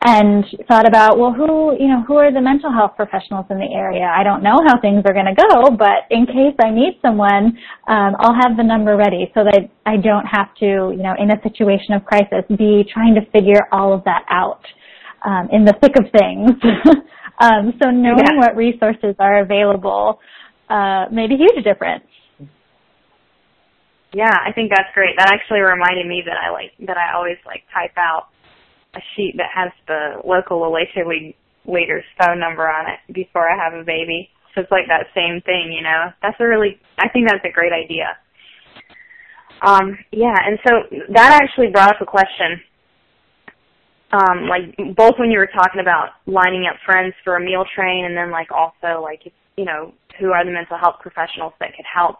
and 0.00 0.44
thought 0.68 0.86
about, 0.86 1.18
well, 1.18 1.32
who, 1.32 1.74
you 1.78 1.88
know, 1.88 2.04
who 2.06 2.16
are 2.16 2.32
the 2.32 2.40
mental 2.40 2.72
health 2.72 2.92
professionals 2.94 3.46
in 3.50 3.58
the 3.58 3.66
area? 3.74 4.06
I 4.06 4.22
don't 4.22 4.44
know 4.44 4.56
how 4.66 4.80
things 4.80 5.02
are 5.04 5.12
going 5.12 5.26
to 5.26 5.34
go, 5.34 5.70
but 5.76 6.06
in 6.10 6.24
case 6.24 6.54
I 6.62 6.70
need 6.70 6.98
someone, 7.02 7.58
um, 7.88 8.14
I'll 8.20 8.34
have 8.34 8.56
the 8.56 8.62
number 8.62 8.96
ready 8.96 9.30
so 9.34 9.42
that 9.42 9.68
I 9.86 9.96
don't 9.96 10.26
have 10.26 10.54
to, 10.60 10.94
you 10.94 11.02
know, 11.02 11.14
in 11.18 11.32
a 11.32 11.42
situation 11.42 11.94
of 11.94 12.04
crisis, 12.04 12.44
be 12.56 12.86
trying 12.92 13.14
to 13.16 13.26
figure 13.32 13.66
all 13.72 13.92
of 13.92 14.04
that 14.04 14.24
out 14.30 14.62
um, 15.24 15.48
in 15.50 15.64
the 15.64 15.74
thick 15.82 15.96
of 15.98 16.06
things. 16.12 16.50
Um, 17.40 17.72
so 17.80 17.90
knowing 17.90 18.18
yeah. 18.18 18.36
what 18.36 18.56
resources 18.56 19.14
are 19.18 19.40
available 19.40 20.18
uh, 20.68 21.06
made 21.12 21.30
a 21.30 21.36
huge 21.36 21.64
difference. 21.64 22.04
Yeah, 24.12 24.32
I 24.32 24.52
think 24.52 24.70
that's 24.70 24.88
great. 24.94 25.14
That 25.18 25.30
actually 25.32 25.60
reminded 25.60 26.06
me 26.06 26.22
that 26.24 26.36
I 26.36 26.50
like 26.50 26.72
that 26.86 26.96
I 26.96 27.14
always 27.14 27.36
like 27.44 27.62
type 27.72 27.96
out 27.96 28.28
a 28.94 29.00
sheet 29.14 29.34
that 29.36 29.50
has 29.54 29.70
the 29.86 30.22
local 30.24 30.60
La 30.60 30.68
Leche 30.68 31.04
League 31.06 31.36
leader's 31.66 32.04
phone 32.18 32.40
number 32.40 32.66
on 32.66 32.86
it 32.88 33.12
before 33.12 33.48
I 33.48 33.56
have 33.56 33.74
a 33.74 33.84
baby. 33.84 34.30
So 34.54 34.62
it's 34.62 34.70
like 34.70 34.88
that 34.88 35.12
same 35.14 35.42
thing, 35.42 35.72
you 35.76 35.82
know. 35.82 36.08
That's 36.22 36.40
a 36.40 36.46
really 36.46 36.80
I 36.98 37.08
think 37.10 37.28
that's 37.28 37.44
a 37.44 37.52
great 37.52 37.72
idea. 37.72 38.16
Um, 39.60 39.98
yeah, 40.10 40.34
and 40.40 40.58
so 40.66 40.72
that 41.12 41.40
actually 41.42 41.68
brought 41.68 41.94
up 41.94 42.00
a 42.00 42.06
question 42.06 42.62
um, 44.12 44.48
like 44.48 44.74
both 44.96 45.14
when 45.18 45.30
you 45.30 45.38
were 45.38 45.50
talking 45.52 45.80
about 45.80 46.16
lining 46.26 46.64
up 46.64 46.80
friends 46.84 47.14
for 47.24 47.36
a 47.36 47.40
meal 47.40 47.64
train 47.74 48.06
and 48.06 48.16
then 48.16 48.30
like 48.30 48.48
also 48.50 49.02
like 49.02 49.20
you 49.56 49.64
know 49.64 49.92
who 50.18 50.32
are 50.32 50.44
the 50.44 50.50
mental 50.50 50.78
health 50.78 50.96
professionals 51.00 51.52
that 51.60 51.76
could 51.76 51.84
help. 51.84 52.16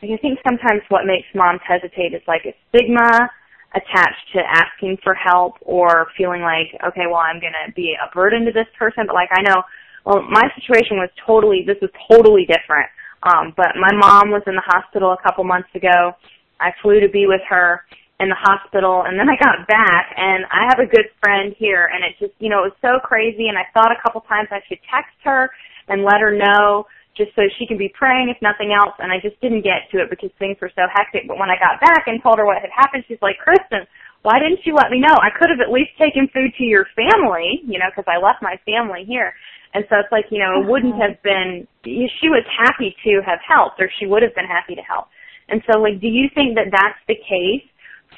Like 0.00 0.12
i 0.12 0.16
think 0.18 0.38
sometimes 0.46 0.82
what 0.88 1.06
makes 1.06 1.26
moms 1.34 1.60
hesitate 1.66 2.14
is 2.14 2.22
like 2.26 2.42
a 2.46 2.54
stigma 2.68 3.30
attached 3.74 4.26
to 4.34 4.40
asking 4.44 4.98
for 5.02 5.14
help 5.14 5.54
or 5.62 6.06
feeling 6.16 6.42
like 6.42 6.68
okay 6.86 7.08
well 7.08 7.24
i'm 7.24 7.40
going 7.40 7.56
to 7.56 7.72
be 7.72 7.96
a 7.96 8.12
burden 8.14 8.44
to 8.44 8.52
this 8.52 8.68
person. 8.78 9.04
But 9.06 9.14
like 9.14 9.30
i 9.32 9.42
know 9.42 9.62
well 10.06 10.22
my 10.22 10.46
situation 10.54 10.98
was 10.98 11.10
totally 11.26 11.64
this 11.66 11.78
was 11.82 11.90
totally 12.10 12.46
different. 12.46 12.86
Um 13.22 13.52
but 13.56 13.74
my 13.74 13.90
mom 13.96 14.30
was 14.30 14.42
in 14.46 14.54
the 14.54 14.66
hospital 14.66 15.10
a 15.12 15.22
couple 15.22 15.42
months 15.42 15.70
ago. 15.74 16.14
I 16.60 16.70
flew 16.82 17.00
to 17.00 17.08
be 17.08 17.26
with 17.26 17.42
her 17.48 17.82
in 18.22 18.30
the 18.30 18.38
hospital 18.38 19.02
and 19.02 19.18
then 19.18 19.26
I 19.26 19.34
got 19.34 19.66
back 19.66 20.14
and 20.14 20.46
I 20.46 20.70
have 20.70 20.78
a 20.78 20.86
good 20.86 21.10
friend 21.18 21.50
here 21.58 21.90
and 21.90 22.06
it 22.06 22.14
just, 22.22 22.38
you 22.38 22.46
know, 22.46 22.62
it 22.62 22.70
was 22.70 22.78
so 22.78 23.02
crazy 23.02 23.50
and 23.50 23.58
I 23.58 23.66
thought 23.74 23.90
a 23.90 23.98
couple 23.98 24.22
times 24.30 24.46
I 24.54 24.62
should 24.70 24.78
text 24.86 25.18
her 25.26 25.50
and 25.90 26.06
let 26.06 26.22
her 26.22 26.30
know 26.30 26.86
just 27.18 27.34
so 27.34 27.42
she 27.58 27.66
can 27.66 27.76
be 27.76 27.90
praying 27.90 28.30
if 28.30 28.38
nothing 28.40 28.70
else 28.70 28.94
and 29.02 29.10
I 29.10 29.18
just 29.18 29.36
didn't 29.42 29.66
get 29.66 29.90
to 29.90 30.00
it 30.00 30.08
because 30.08 30.30
things 30.38 30.56
were 30.62 30.70
so 30.72 30.86
hectic. 30.86 31.26
But 31.26 31.36
when 31.36 31.50
I 31.50 31.58
got 31.58 31.82
back 31.82 32.06
and 32.06 32.22
told 32.22 32.38
her 32.38 32.46
what 32.46 32.62
had 32.62 32.70
happened, 32.70 33.04
she's 33.10 33.20
like, 33.20 33.42
Kristen, 33.42 33.84
why 34.22 34.38
didn't 34.38 34.62
you 34.62 34.78
let 34.78 34.94
me 34.94 35.02
know? 35.02 35.12
I 35.18 35.34
could 35.34 35.50
have 35.50 35.58
at 35.58 35.74
least 35.74 35.98
taken 35.98 36.30
food 36.30 36.54
to 36.56 36.64
your 36.64 36.86
family, 36.94 37.66
you 37.66 37.82
know, 37.82 37.90
because 37.90 38.06
I 38.06 38.22
left 38.22 38.38
my 38.38 38.54
family 38.62 39.02
here. 39.02 39.34
And 39.74 39.82
so 39.90 39.98
it's 39.98 40.12
like, 40.14 40.30
you 40.30 40.38
know, 40.38 40.62
it 40.62 40.70
wouldn't 40.70 40.94
uh-huh. 40.94 41.10
have 41.10 41.22
been, 41.26 41.66
she 41.82 42.30
was 42.30 42.46
happy 42.46 42.94
to 43.02 43.20
have 43.26 43.42
helped 43.42 43.82
or 43.82 43.90
she 43.98 44.06
would 44.06 44.22
have 44.22 44.34
been 44.38 44.48
happy 44.48 44.78
to 44.78 44.84
help. 44.84 45.10
And 45.48 45.60
so 45.66 45.80
like, 45.80 46.00
do 46.00 46.08
you 46.08 46.30
think 46.32 46.54
that 46.54 46.70
that's 46.70 47.00
the 47.08 47.18
case 47.18 47.66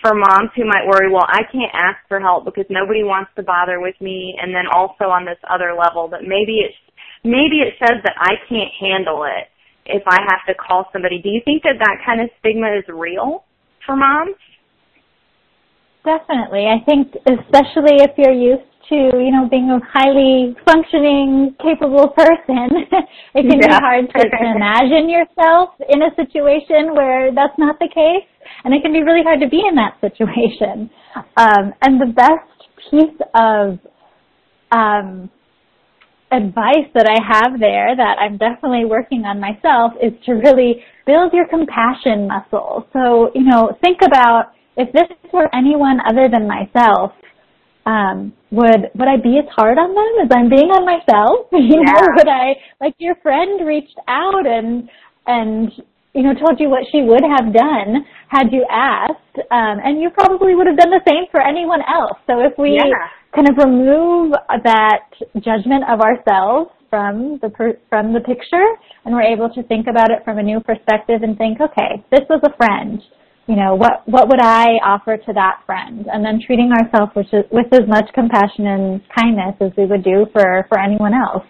for 0.01 0.15
moms 0.15 0.51
who 0.57 0.65
might 0.65 0.87
worry, 0.87 1.11
well, 1.11 1.27
I 1.29 1.43
can't 1.51 1.73
ask 1.73 1.99
for 2.09 2.21
help 2.21 2.45
because 2.45 2.67
nobody 2.71 3.03
wants 3.03 3.31
to 3.37 3.43
bother 3.43 3.81
with 3.81 3.95
me, 4.01 4.35
and 4.41 4.55
then 4.55 4.65
also 4.73 5.11
on 5.13 5.25
this 5.25 5.39
other 5.49 5.75
level 5.75 6.09
that 6.09 6.23
maybe 6.23 6.65
it's 6.65 6.77
maybe 7.25 7.65
it 7.65 7.75
says 7.81 7.99
that 8.05 8.17
I 8.21 8.37
can't 8.49 8.71
handle 8.79 9.25
it 9.25 9.49
if 9.87 10.03
I 10.07 10.21
have 10.29 10.45
to 10.49 10.55
call 10.55 10.87
somebody. 10.93 11.21
Do 11.21 11.29
you 11.29 11.41
think 11.45 11.63
that 11.65 11.81
that 11.81 12.05
kind 12.05 12.21
of 12.21 12.29
stigma 12.41 12.69
is 12.79 12.85
real 12.89 13.45
for 13.85 13.97
moms? 13.97 14.37
Definitely. 16.05 16.69
I 16.69 16.85
think 16.85 17.17
especially 17.25 18.05
if 18.05 18.13
you're 18.19 18.37
used 18.37 18.69
to, 18.93 19.17
you 19.17 19.33
know, 19.33 19.49
being 19.49 19.73
a 19.73 19.81
highly 19.81 20.53
functioning, 20.69 21.57
capable 21.57 22.09
person, 22.13 22.69
it 23.35 23.49
can 23.49 23.57
yeah. 23.57 23.69
be 23.69 23.81
hard 23.81 24.05
to, 24.13 24.21
to 24.21 24.45
imagine 24.55 25.09
yourself 25.09 25.71
in 25.89 26.05
a 26.05 26.13
situation 26.17 26.93
where 26.93 27.33
that's 27.33 27.57
not 27.57 27.79
the 27.79 27.89
case 27.89 28.29
and 28.65 28.75
it 28.75 28.83
can 28.83 28.93
be 28.93 29.03
really 29.03 29.23
hard 29.23 29.41
to 29.41 29.49
be 29.49 29.63
in 29.69 29.77
that 29.77 30.01
situation. 30.01 30.91
Um, 31.37 31.73
and 31.83 32.01
the 32.01 32.13
best 32.13 32.55
piece 32.91 33.21
of 33.35 33.79
um, 34.73 35.31
advice 36.33 36.89
that 36.95 37.07
I 37.07 37.21
have 37.23 37.61
there 37.61 37.95
that 37.95 38.17
I'm 38.19 38.37
definitely 38.37 38.85
working 38.85 39.25
on 39.25 39.39
myself 39.39 39.93
is 40.03 40.13
to 40.27 40.33
really 40.33 40.83
build 41.07 41.33
your 41.33 41.47
compassion 41.47 42.27
muscle. 42.27 42.89
So, 42.93 43.31
you 43.35 43.45
know, 43.45 43.77
think 43.83 43.99
about 44.03 44.53
if 44.77 44.93
this 44.93 45.07
were 45.33 45.49
anyone 45.55 46.01
other 46.01 46.29
than 46.33 46.49
myself, 46.49 47.13
um, 47.87 48.33
would 48.51 48.91
would 48.95 49.09
I 49.09 49.17
be 49.23 49.39
as 49.39 49.49
hard 49.55 49.79
on 49.79 49.95
them 49.95 50.25
as 50.25 50.31
I'm 50.35 50.49
being 50.49 50.71
on 50.73 50.85
myself? 50.85 51.49
You 51.53 51.83
yeah. 51.85 51.93
know, 51.93 52.01
would 52.17 52.29
I 52.29 52.57
like 52.81 52.95
your 52.99 53.15
friend 53.17 53.67
reached 53.67 53.99
out 54.09 54.47
and 54.47 54.89
and 55.27 55.71
you 56.15 56.23
know, 56.23 56.33
told 56.35 56.61
you 56.61 56.71
what 56.71 56.87
she 56.91 57.03
would 57.03 57.23
have 57.23 57.53
done 57.53 58.07
had 58.29 58.53
you 58.53 58.65
asked, 58.71 59.37
um, 59.51 59.83
and 59.83 60.01
you 60.01 60.11
probably 60.11 60.55
would 60.55 60.67
have 60.67 60.79
done 60.79 60.91
the 60.91 61.03
same 61.07 61.27
for 61.31 61.41
anyone 61.41 61.81
else. 61.83 62.19
So 62.27 62.41
if 62.41 62.55
we 62.57 62.79
yeah. 62.79 63.11
kind 63.35 63.49
of 63.49 63.59
remove 63.59 64.33
that 64.65 65.11
judgment 65.43 65.85
of 65.91 66.01
ourselves 66.01 66.71
from 66.89 67.39
the 67.43 67.51
per- 67.51 67.79
from 67.89 68.15
the 68.15 68.21
picture, 68.21 68.67
and 69.05 69.15
we're 69.15 69.27
able 69.27 69.51
to 69.51 69.63
think 69.65 69.87
about 69.89 70.11
it 70.11 70.23
from 70.25 70.39
a 70.39 70.43
new 70.43 70.61
perspective 70.61 71.23
and 71.23 71.37
think, 71.37 71.61
okay, 71.61 72.03
this 72.11 72.23
was 72.31 72.41
a 72.47 72.57
friend 72.57 73.03
you 73.47 73.57
know, 73.57 73.75
what 73.75 74.09
what 74.09 74.29
would 74.29 74.41
I 74.41 74.81
offer 74.81 75.17
to 75.17 75.33
that 75.35 75.61
friend? 75.67 76.07
And 76.11 76.25
then 76.25 76.41
treating 76.47 76.73
ourselves 76.73 77.13
with 77.15 77.29
with 77.53 77.69
as 77.73 77.87
much 77.87 78.09
compassion 78.15 78.67
and 78.67 79.01
kindness 79.15 79.57
as 79.61 79.71
we 79.77 79.85
would 79.85 80.03
do 80.03 80.27
for 80.33 80.65
for 80.69 80.81
anyone 80.81 81.13
else. 81.13 81.45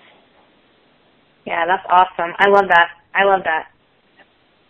Yeah, 1.46 1.64
that's 1.66 1.87
awesome. 1.88 2.35
I 2.38 2.48
love 2.48 2.66
that. 2.68 2.88
I 3.14 3.22
love 3.24 3.42
that. 3.44 3.70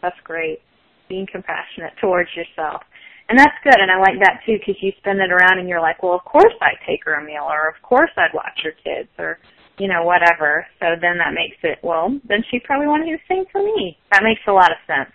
That's 0.05 0.21
great. 0.23 0.61
Being 1.09 1.27
compassionate 1.33 1.97
towards 1.99 2.29
yourself. 2.37 2.83
And 3.31 3.39
that's 3.39 3.57
good, 3.65 3.81
and 3.81 3.89
I 3.91 3.97
like 3.97 4.21
that 4.21 4.45
too 4.45 4.61
because 4.61 4.77
you 4.83 4.93
spin 5.01 5.17
it 5.17 5.33
around 5.33 5.59
and 5.59 5.67
you're 5.67 5.81
like, 5.81 6.03
well, 6.03 6.13
of 6.13 6.25
course 6.29 6.53
I'd 6.61 6.85
take 6.87 7.01
her 7.09 7.15
a 7.15 7.25
meal, 7.25 7.49
or 7.49 7.73
of 7.73 7.81
course 7.81 8.11
I'd 8.19 8.37
watch 8.37 8.61
her 8.65 8.77
kids, 8.85 9.09
or 9.19 9.39
you 9.79 9.89
know, 9.89 10.05
whatever. 10.05 10.67
So 10.79 10.93
then 11.01 11.17
that 11.19 11.33
makes 11.33 11.57
it, 11.65 11.79
well, 11.83 12.13
then 12.29 12.45
she 12.51 12.61
probably 12.61 12.87
want 12.87 13.03
to 13.05 13.11
do 13.11 13.17
the 13.17 13.35
same 13.35 13.45
for 13.51 13.65
me. 13.65 13.97
That 14.13 14.23
makes 14.23 14.43
a 14.47 14.53
lot 14.53 14.71
of 14.71 14.79
sense. 14.87 15.11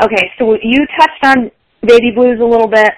Okay, 0.00 0.30
so 0.38 0.54
you 0.62 0.78
touched 0.98 1.22
on 1.26 1.50
baby 1.82 2.14
blues 2.14 2.38
a 2.40 2.46
little 2.46 2.70
bit, 2.70 2.90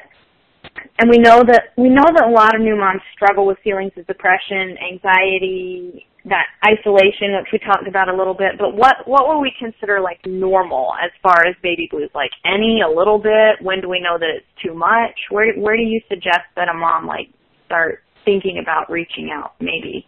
and 0.98 1.08
we 1.10 1.16
know 1.18 1.40
that 1.40 1.72
we 1.76 1.88
know 1.88 2.04
that 2.12 2.28
a 2.28 2.30
lot 2.30 2.54
of 2.54 2.60
new 2.60 2.76
moms 2.76 3.00
struggle 3.14 3.46
with 3.46 3.56
feelings 3.64 3.92
of 3.96 4.06
depression, 4.06 4.76
anxiety, 4.84 6.06
that 6.26 6.46
isolation, 6.66 7.38
which 7.38 7.52
we 7.52 7.58
talked 7.58 7.86
about 7.86 8.08
a 8.08 8.16
little 8.16 8.34
bit. 8.34 8.58
But 8.58 8.74
what 8.74 9.06
what 9.06 9.28
would 9.28 9.40
we 9.40 9.52
consider 9.58 10.00
like 10.00 10.18
normal 10.26 10.92
as 11.02 11.10
far 11.22 11.46
as 11.46 11.54
baby 11.62 11.88
blues? 11.90 12.10
Like 12.14 12.30
any, 12.44 12.82
a 12.82 12.90
little 12.90 13.18
bit. 13.18 13.62
When 13.62 13.80
do 13.80 13.88
we 13.88 14.00
know 14.00 14.18
that 14.18 14.28
it's 14.28 14.46
too 14.62 14.74
much? 14.74 15.14
Where 15.30 15.54
where 15.54 15.76
do 15.76 15.82
you 15.82 16.00
suggest 16.08 16.50
that 16.56 16.68
a 16.68 16.74
mom 16.74 17.06
like 17.06 17.30
start 17.66 18.02
thinking 18.24 18.58
about 18.60 18.90
reaching 18.90 19.30
out, 19.32 19.54
maybe, 19.60 20.06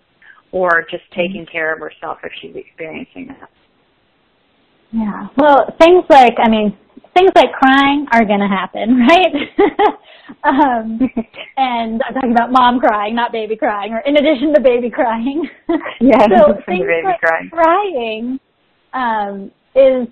or 0.51 0.85
just 0.91 1.05
taking 1.11 1.43
mm-hmm. 1.43 1.53
care 1.53 1.73
of 1.73 1.81
herself 1.81 2.19
if 2.25 2.33
she's 2.43 2.57
experiencing 2.57 3.29
that? 3.29 3.51
Yeah. 4.91 5.29
Well, 5.37 5.75
things 5.79 6.05
like, 6.09 6.35
I 6.43 6.49
mean, 6.49 6.77
things 7.19 7.33
like 7.35 7.53
crying 7.53 8.07
are 8.13 8.25
going 8.25 8.41
to 8.41 8.49
happen, 8.49 9.07
right? 9.09 9.35
um, 10.45 10.99
and 11.57 12.01
I'm 12.07 12.15
talking 12.15 12.33
about 12.33 12.53
mom 12.53 12.79
crying, 12.81 13.15
not 13.15 13.33
baby 13.33 13.57
crying, 13.57 13.93
or 13.93 14.01
in 14.01 14.17
addition 14.17 14.55
to 14.55 14.61
baby 14.61 14.91
crying. 14.91 15.49
Yeah, 16.01 16.27
so 16.29 16.55
things 16.65 16.87
baby 16.87 17.03
like 17.05 17.21
crying. 17.21 17.51
crying 17.51 18.41
um, 18.93 19.51
is, 19.75 20.07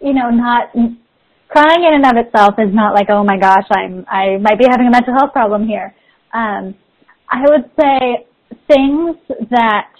you 0.00 0.14
know, 0.14 0.30
not 0.30 0.70
crying 1.48 1.84
in 1.84 1.94
and 1.94 2.06
of 2.06 2.24
itself 2.24 2.54
is 2.58 2.72
not 2.72 2.94
like, 2.94 3.08
oh 3.10 3.24
my 3.24 3.36
gosh, 3.36 3.66
I'm 3.70 4.04
I 4.08 4.36
might 4.40 4.58
be 4.58 4.66
having 4.70 4.86
a 4.86 4.90
mental 4.90 5.14
health 5.14 5.32
problem 5.32 5.66
here. 5.66 5.94
Um, 6.32 6.74
I 7.28 7.42
would 7.42 7.70
say 7.78 8.26
things 8.68 9.16
that 9.50 9.90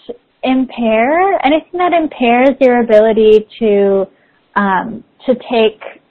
impair 0.44 1.44
anything 1.44 1.78
that 1.78 1.92
impairs 1.92 2.50
your 2.60 2.82
ability 2.82 3.46
to 3.58 4.06
um, 4.54 5.02
to 5.26 5.34
take 5.50 6.01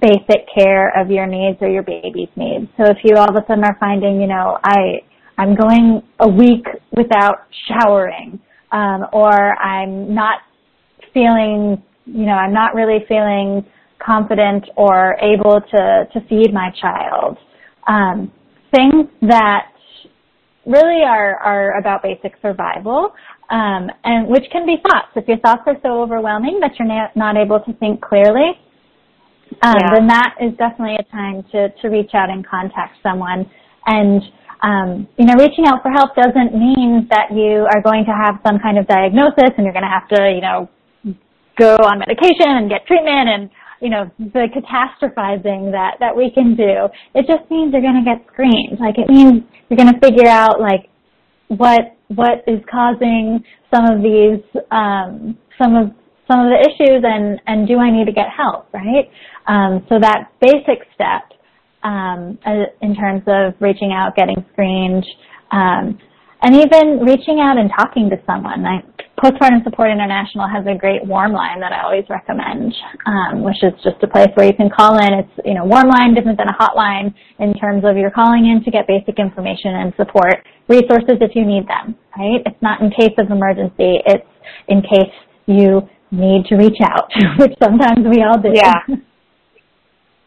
basic 0.00 0.46
care 0.56 0.88
of 1.00 1.10
your 1.10 1.26
needs 1.26 1.58
or 1.60 1.68
your 1.68 1.82
baby's 1.82 2.28
needs. 2.36 2.66
So 2.76 2.84
if 2.84 2.98
you 3.04 3.16
all 3.16 3.28
of 3.28 3.36
a 3.36 3.44
sudden 3.46 3.64
are 3.64 3.76
finding, 3.78 4.20
you 4.20 4.26
know, 4.26 4.58
I 4.64 5.02
I'm 5.38 5.54
going 5.54 6.02
a 6.20 6.28
week 6.28 6.66
without 6.96 7.46
showering, 7.68 8.38
um, 8.70 9.06
or 9.12 9.32
I'm 9.58 10.14
not 10.14 10.40
feeling, 11.12 11.82
you 12.06 12.26
know, 12.26 12.32
I'm 12.32 12.52
not 12.52 12.74
really 12.74 13.04
feeling 13.08 13.64
confident 14.04 14.64
or 14.76 15.16
able 15.20 15.60
to 15.60 16.08
to 16.12 16.20
feed 16.28 16.52
my 16.52 16.70
child. 16.80 17.38
Um, 17.86 18.32
things 18.74 19.06
that 19.22 19.68
really 20.66 21.02
are 21.02 21.36
are 21.36 21.78
about 21.78 22.02
basic 22.02 22.34
survival 22.40 23.12
um, 23.50 23.90
and 24.04 24.28
which 24.28 24.44
can 24.50 24.64
be 24.64 24.76
thoughts. 24.88 25.08
If 25.14 25.28
your 25.28 25.38
thoughts 25.38 25.62
are 25.66 25.76
so 25.82 26.02
overwhelming 26.02 26.58
that 26.60 26.72
you're 26.78 26.88
na- 26.88 27.08
not 27.14 27.36
able 27.36 27.60
to 27.60 27.72
think 27.74 28.00
clearly, 28.00 28.52
um, 29.62 29.74
Yeah. 29.78 29.94
then 29.94 30.06
that 30.08 30.34
is 30.40 30.52
definitely 30.56 30.96
a 30.96 31.04
time 31.10 31.42
to, 31.52 31.68
to 31.80 31.88
reach 31.88 32.14
out 32.14 32.30
and 32.30 32.46
contact 32.46 32.96
someone. 33.02 33.48
And 33.86 34.22
um, 34.62 35.08
you 35.18 35.26
know, 35.26 35.34
reaching 35.34 35.66
out 35.66 35.82
for 35.82 35.90
help 35.90 36.14
doesn't 36.14 36.54
mean 36.54 37.08
that 37.10 37.34
you 37.34 37.66
are 37.74 37.82
going 37.82 38.04
to 38.04 38.12
have 38.12 38.38
some 38.46 38.58
kind 38.60 38.78
of 38.78 38.86
diagnosis 38.86 39.50
and 39.58 39.64
you're 39.66 39.74
going 39.74 39.82
to 39.84 39.90
have 39.90 40.06
to, 40.14 40.30
you 40.30 40.40
know, 40.40 40.68
go 41.58 41.74
on 41.76 41.98
medication 41.98 42.48
and 42.48 42.70
get 42.70 42.86
treatment 42.86 43.28
and 43.28 43.50
you 43.82 43.90
know 43.90 44.08
the 44.18 44.46
catastrophizing 44.54 45.72
that 45.72 45.96
that 46.00 46.16
we 46.16 46.30
can 46.30 46.54
do. 46.54 46.88
It 47.14 47.26
just 47.26 47.50
means 47.50 47.72
you're 47.72 47.82
going 47.82 48.02
to 48.02 48.08
get 48.08 48.24
screened. 48.32 48.78
Like 48.78 48.96
it 48.96 49.08
means 49.10 49.42
you're 49.68 49.76
going 49.76 49.92
to 49.92 49.98
figure 50.00 50.28
out 50.28 50.60
like 50.60 50.88
what 51.48 51.96
what 52.08 52.44
is 52.46 52.60
causing 52.70 53.42
some 53.74 53.84
of 53.84 54.02
these 54.02 54.40
um, 54.70 55.36
some 55.60 55.74
of 55.74 55.90
some 56.30 56.40
of 56.40 56.46
the 56.54 56.60
issues 56.62 57.02
and 57.04 57.40
and 57.46 57.66
do 57.66 57.78
I 57.78 57.90
need 57.90 58.06
to 58.06 58.12
get 58.12 58.26
help 58.30 58.72
right 58.72 59.10
um, 59.46 59.84
so 59.88 59.98
that 60.00 60.32
basic 60.40 60.86
step 60.94 61.32
um, 61.82 62.38
uh, 62.46 62.70
in 62.80 62.94
terms 62.94 63.22
of 63.26 63.54
reaching 63.60 63.92
out 63.92 64.14
getting 64.16 64.44
screened 64.52 65.04
um, 65.50 65.98
and 66.42 66.56
even 66.56 67.00
reaching 67.06 67.38
out 67.38 67.58
and 67.58 67.70
talking 67.70 68.10
to 68.10 68.16
someone 68.26 68.62
like 68.62 68.84
Postpartum 69.22 69.62
Support 69.62 69.90
International 69.92 70.48
has 70.48 70.66
a 70.66 70.74
great 70.76 71.04
warm 71.06 71.32
line 71.32 71.60
that 71.60 71.70
I 71.70 71.84
always 71.84 72.04
recommend, 72.10 72.74
um, 73.06 73.44
which 73.44 73.62
is 73.62 73.72
just 73.84 74.02
a 74.02 74.08
place 74.08 74.28
where 74.34 74.46
you 74.46 74.54
can 74.54 74.68
call 74.68 74.98
in. 74.98 75.14
It's 75.14 75.30
you 75.44 75.54
know 75.54 75.64
warm 75.64 75.86
line 75.86 76.14
different 76.14 76.38
than 76.38 76.48
a 76.48 76.56
hotline 76.58 77.14
in 77.38 77.54
terms 77.54 77.84
of 77.86 77.96
you're 77.96 78.10
calling 78.10 78.50
in 78.50 78.64
to 78.64 78.70
get 78.70 78.88
basic 78.88 79.20
information 79.20 79.78
and 79.78 79.92
support 79.96 80.42
resources 80.66 81.22
if 81.22 81.36
you 81.36 81.46
need 81.46 81.68
them. 81.68 81.94
Right? 82.18 82.42
It's 82.44 82.62
not 82.62 82.80
in 82.80 82.90
case 82.90 83.14
of 83.18 83.30
emergency. 83.30 84.02
It's 84.06 84.26
in 84.66 84.82
case 84.82 85.14
you 85.46 85.86
need 86.10 86.46
to 86.46 86.56
reach 86.56 86.80
out, 86.82 87.06
which 87.38 87.52
sometimes 87.62 88.02
we 88.02 88.24
all 88.26 88.40
do. 88.42 88.50
Yeah. 88.52 88.82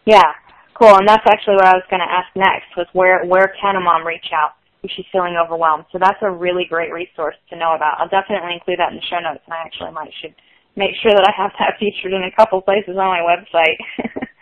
Yeah. 0.06 0.30
Cool. 0.76 0.96
And 0.96 1.08
that's 1.08 1.24
actually 1.28 1.56
what 1.56 1.66
I 1.66 1.76
was 1.80 1.88
going 1.90 2.04
to 2.04 2.12
ask 2.12 2.28
next 2.36 2.76
was 2.76 2.88
where 2.94 3.24
where 3.26 3.54
can 3.62 3.76
a 3.76 3.82
mom 3.82 4.06
reach 4.06 4.28
out 4.34 4.60
if 4.84 4.92
she's 4.96 5.06
feeling 5.12 5.40
overwhelmed? 5.40 5.86
So 5.92 5.98
that's 5.98 6.20
a 6.22 6.30
really 6.30 6.66
great 6.68 6.92
resource 6.92 7.36
to 7.50 7.56
know 7.58 7.76
about. 7.76 7.98
I'll 8.00 8.12
definitely 8.12 8.54
include 8.54 8.80
that 8.80 8.92
in 8.92 9.00
the 9.00 9.08
show 9.10 9.20
notes, 9.24 9.44
and 9.48 9.54
I 9.54 9.64
actually 9.64 9.92
might 9.92 10.12
should 10.22 10.36
make 10.76 10.92
sure 11.02 11.12
that 11.16 11.24
I 11.24 11.34
have 11.36 11.52
that 11.60 11.76
featured 11.80 12.12
in 12.14 12.24
a 12.28 12.36
couple 12.36 12.62
places 12.62 13.00
on 13.00 13.08
my 13.08 13.24
website. 13.24 13.80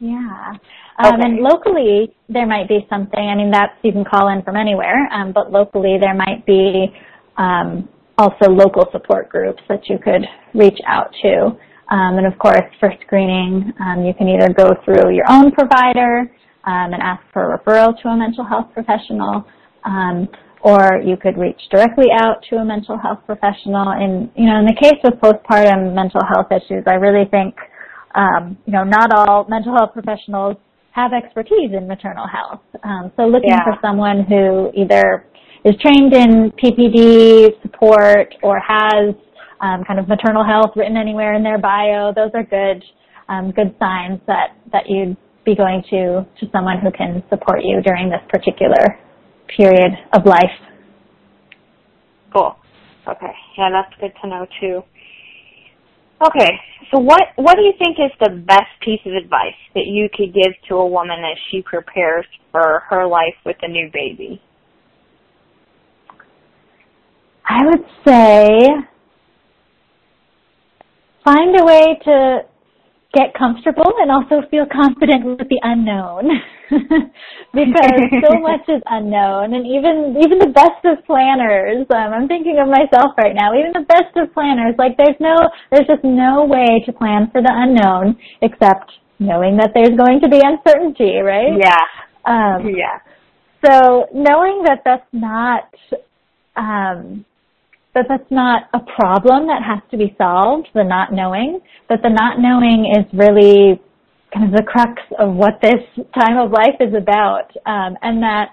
Yeah. 0.00 0.54
Um, 0.98 1.14
Okay. 1.14 1.22
And 1.22 1.38
locally, 1.38 2.14
there 2.28 2.46
might 2.46 2.68
be 2.68 2.86
something. 2.90 3.20
I 3.20 3.34
mean, 3.34 3.50
that's 3.50 3.72
you 3.82 3.92
can 3.92 4.04
call 4.04 4.28
in 4.28 4.42
from 4.42 4.56
anywhere, 4.56 5.08
um, 5.12 5.32
but 5.32 5.50
locally 5.50 5.96
there 6.00 6.14
might 6.14 6.44
be 6.44 6.86
um, 7.38 7.88
also 8.18 8.50
local 8.50 8.86
support 8.92 9.28
groups 9.30 9.62
that 9.68 9.88
you 9.88 9.98
could 9.98 10.26
reach 10.54 10.78
out 10.86 11.10
to. 11.22 11.56
Um, 11.90 12.18
and 12.18 12.26
of 12.26 12.38
course, 12.38 12.62
for 12.78 12.92
screening, 13.04 13.72
um, 13.80 14.04
you 14.04 14.14
can 14.14 14.28
either 14.28 14.52
go 14.54 14.70
through 14.84 15.14
your 15.14 15.24
own 15.28 15.50
provider 15.50 16.30
um, 16.64 16.92
and 16.94 17.02
ask 17.02 17.22
for 17.32 17.52
a 17.54 17.58
referral 17.58 18.00
to 18.02 18.08
a 18.08 18.16
mental 18.16 18.44
health 18.44 18.68
professional, 18.72 19.44
um, 19.84 20.28
or 20.62 21.00
you 21.04 21.16
could 21.16 21.36
reach 21.36 21.60
directly 21.70 22.06
out 22.12 22.36
to 22.50 22.56
a 22.56 22.64
mental 22.64 22.96
health 22.98 23.18
professional. 23.26 23.92
In 23.92 24.30
you 24.36 24.46
know, 24.46 24.58
in 24.60 24.66
the 24.66 24.76
case 24.80 25.00
of 25.04 25.14
postpartum 25.18 25.94
mental 25.94 26.20
health 26.32 26.52
issues, 26.52 26.84
I 26.86 26.94
really 26.94 27.28
think 27.28 27.54
um, 28.14 28.56
you 28.66 28.72
know 28.72 28.84
not 28.84 29.12
all 29.12 29.46
mental 29.48 29.74
health 29.74 29.90
professionals 29.92 30.56
have 30.92 31.12
expertise 31.12 31.70
in 31.72 31.86
maternal 31.88 32.26
health. 32.26 32.60
Um, 32.84 33.10
so 33.16 33.22
looking 33.26 33.50
Yeah. 33.50 33.64
for 33.64 33.78
someone 33.80 34.24
who 34.24 34.70
either 34.74 35.24
is 35.64 35.74
trained 35.80 36.12
in 36.12 36.50
PPD 36.52 37.60
support 37.62 38.34
or 38.42 38.60
has 38.60 39.14
um, 39.60 39.84
kind 39.84 39.98
of 40.00 40.08
maternal 40.08 40.44
health 40.44 40.70
written 40.76 40.96
anywhere 40.96 41.34
in 41.34 41.42
their 41.42 41.58
bio, 41.58 42.12
those 42.14 42.30
are 42.34 42.44
good 42.44 42.82
um, 43.28 43.52
good 43.52 43.74
signs 43.78 44.20
that 44.26 44.56
that 44.72 44.84
you'd 44.88 45.16
be 45.44 45.54
going 45.54 45.82
to 45.90 46.26
to 46.40 46.50
someone 46.52 46.78
who 46.82 46.90
can 46.90 47.22
support 47.28 47.60
you 47.62 47.80
during 47.82 48.10
this 48.10 48.20
particular 48.28 48.98
period 49.56 49.92
of 50.12 50.26
life. 50.26 50.56
cool. 52.32 52.56
Okay. 53.08 53.32
Yeah, 53.58 53.70
that's 53.70 54.00
good 54.00 54.12
to 54.22 54.28
know 54.28 54.46
too. 54.60 54.82
Okay. 56.26 56.50
So 56.90 56.98
what 56.98 57.22
what 57.36 57.56
do 57.56 57.62
you 57.62 57.72
think 57.78 57.96
is 57.98 58.10
the 58.20 58.30
best 58.46 58.70
piece 58.82 59.00
of 59.06 59.12
advice 59.12 59.58
that 59.74 59.86
you 59.86 60.08
could 60.14 60.34
give 60.34 60.52
to 60.68 60.76
a 60.76 60.86
woman 60.86 61.18
as 61.20 61.38
she 61.50 61.62
prepares 61.62 62.26
for 62.52 62.82
her 62.90 63.06
life 63.06 63.34
with 63.44 63.56
a 63.62 63.68
new 63.68 63.88
baby? 63.92 64.42
I 67.46 67.64
would 67.64 67.84
say 68.06 68.68
find 71.24 71.58
a 71.60 71.64
way 71.64 71.98
to 72.04 72.40
get 73.12 73.34
comfortable 73.34 73.90
and 73.98 74.10
also 74.10 74.46
feel 74.50 74.64
confident 74.70 75.24
with 75.24 75.48
the 75.48 75.58
unknown 75.62 76.30
because 77.52 78.02
so 78.22 78.38
much 78.48 78.62
is 78.68 78.80
unknown 78.86 79.54
and 79.54 79.66
even 79.66 80.14
even 80.22 80.38
the 80.38 80.52
best 80.54 80.78
of 80.84 81.04
planners 81.06 81.84
um, 81.90 82.14
i'm 82.14 82.28
thinking 82.28 82.62
of 82.62 82.68
myself 82.70 83.10
right 83.18 83.34
now 83.34 83.50
even 83.52 83.72
the 83.74 83.86
best 83.88 84.14
of 84.14 84.32
planners 84.32 84.74
like 84.78 84.96
there's 84.96 85.18
no 85.18 85.34
there's 85.72 85.86
just 85.88 86.04
no 86.04 86.46
way 86.46 86.80
to 86.86 86.92
plan 86.92 87.28
for 87.32 87.42
the 87.42 87.50
unknown 87.50 88.16
except 88.42 88.92
knowing 89.18 89.56
that 89.56 89.70
there's 89.74 89.96
going 89.98 90.20
to 90.20 90.28
be 90.28 90.40
uncertainty 90.42 91.18
right 91.18 91.58
Yeah. 91.58 91.82
um, 92.30 92.70
Yeah. 92.70 93.02
so 93.66 94.06
knowing 94.14 94.62
that 94.66 94.82
that's 94.84 95.10
not 95.12 95.66
um, 96.54 97.24
that 97.94 98.06
that's 98.08 98.30
not 98.30 98.64
a 98.72 98.78
problem 98.98 99.46
that 99.48 99.62
has 99.66 99.80
to 99.90 99.96
be 99.96 100.14
solved, 100.16 100.68
the 100.74 100.84
not 100.84 101.12
knowing, 101.12 101.60
but 101.88 102.00
the 102.02 102.08
not 102.08 102.38
knowing 102.38 102.92
is 102.96 103.04
really 103.12 103.80
kind 104.32 104.46
of 104.46 104.52
the 104.52 104.62
crux 104.62 105.02
of 105.18 105.34
what 105.34 105.60
this 105.60 105.82
time 106.14 106.38
of 106.38 106.52
life 106.52 106.78
is 106.78 106.94
about, 106.94 107.50
um, 107.66 107.96
and 108.02 108.22
that 108.22 108.50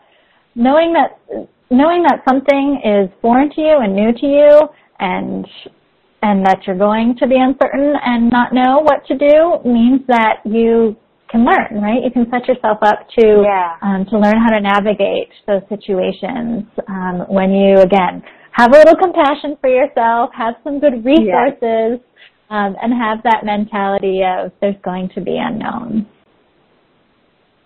knowing 0.56 0.94
that 0.94 1.22
knowing 1.70 2.02
that 2.04 2.24
something 2.28 2.82
is 2.84 3.10
foreign 3.22 3.50
to 3.52 3.62
you 3.62 3.78
and 3.80 3.96
new 3.96 4.12
to 4.12 4.26
you, 4.26 4.68
and 5.00 5.46
and 6.24 6.44
that 6.46 6.66
you're 6.66 6.78
going 6.78 7.16
to 7.20 7.28
be 7.28 7.38
uncertain 7.38 7.94
and 8.04 8.32
not 8.32 8.54
know 8.54 8.80
what 8.80 9.06
to 9.06 9.16
do 9.18 9.60
means 9.70 10.02
that 10.08 10.42
you 10.46 10.98
can 11.30 11.46
learn, 11.46 11.82
right? 11.82 12.02
You 12.04 12.10
can 12.10 12.26
set 12.32 12.48
yourself 12.48 12.80
up 12.82 13.08
to 13.20 13.44
yeah. 13.44 13.76
um, 13.84 14.06
to 14.10 14.18
learn 14.18 14.36
how 14.42 14.50
to 14.50 14.62
navigate 14.62 15.30
those 15.46 15.62
situations 15.70 16.64
um, 16.88 17.26
when 17.30 17.52
you 17.52 17.80
again 17.82 18.24
have 18.58 18.74
a 18.74 18.78
little 18.78 18.96
compassion 18.96 19.56
for 19.62 19.70
yourself, 19.70 20.32
have 20.36 20.56
some 20.64 20.80
good 20.80 21.06
resources, 21.06 22.00
um, 22.50 22.76
and 22.82 22.92
have 22.92 23.22
that 23.24 23.46
mentality 23.46 24.22
of 24.26 24.52
there's 24.62 24.76
going 24.84 25.10
to 25.14 25.22
be 25.22 25.38
unknowns. 25.38 26.06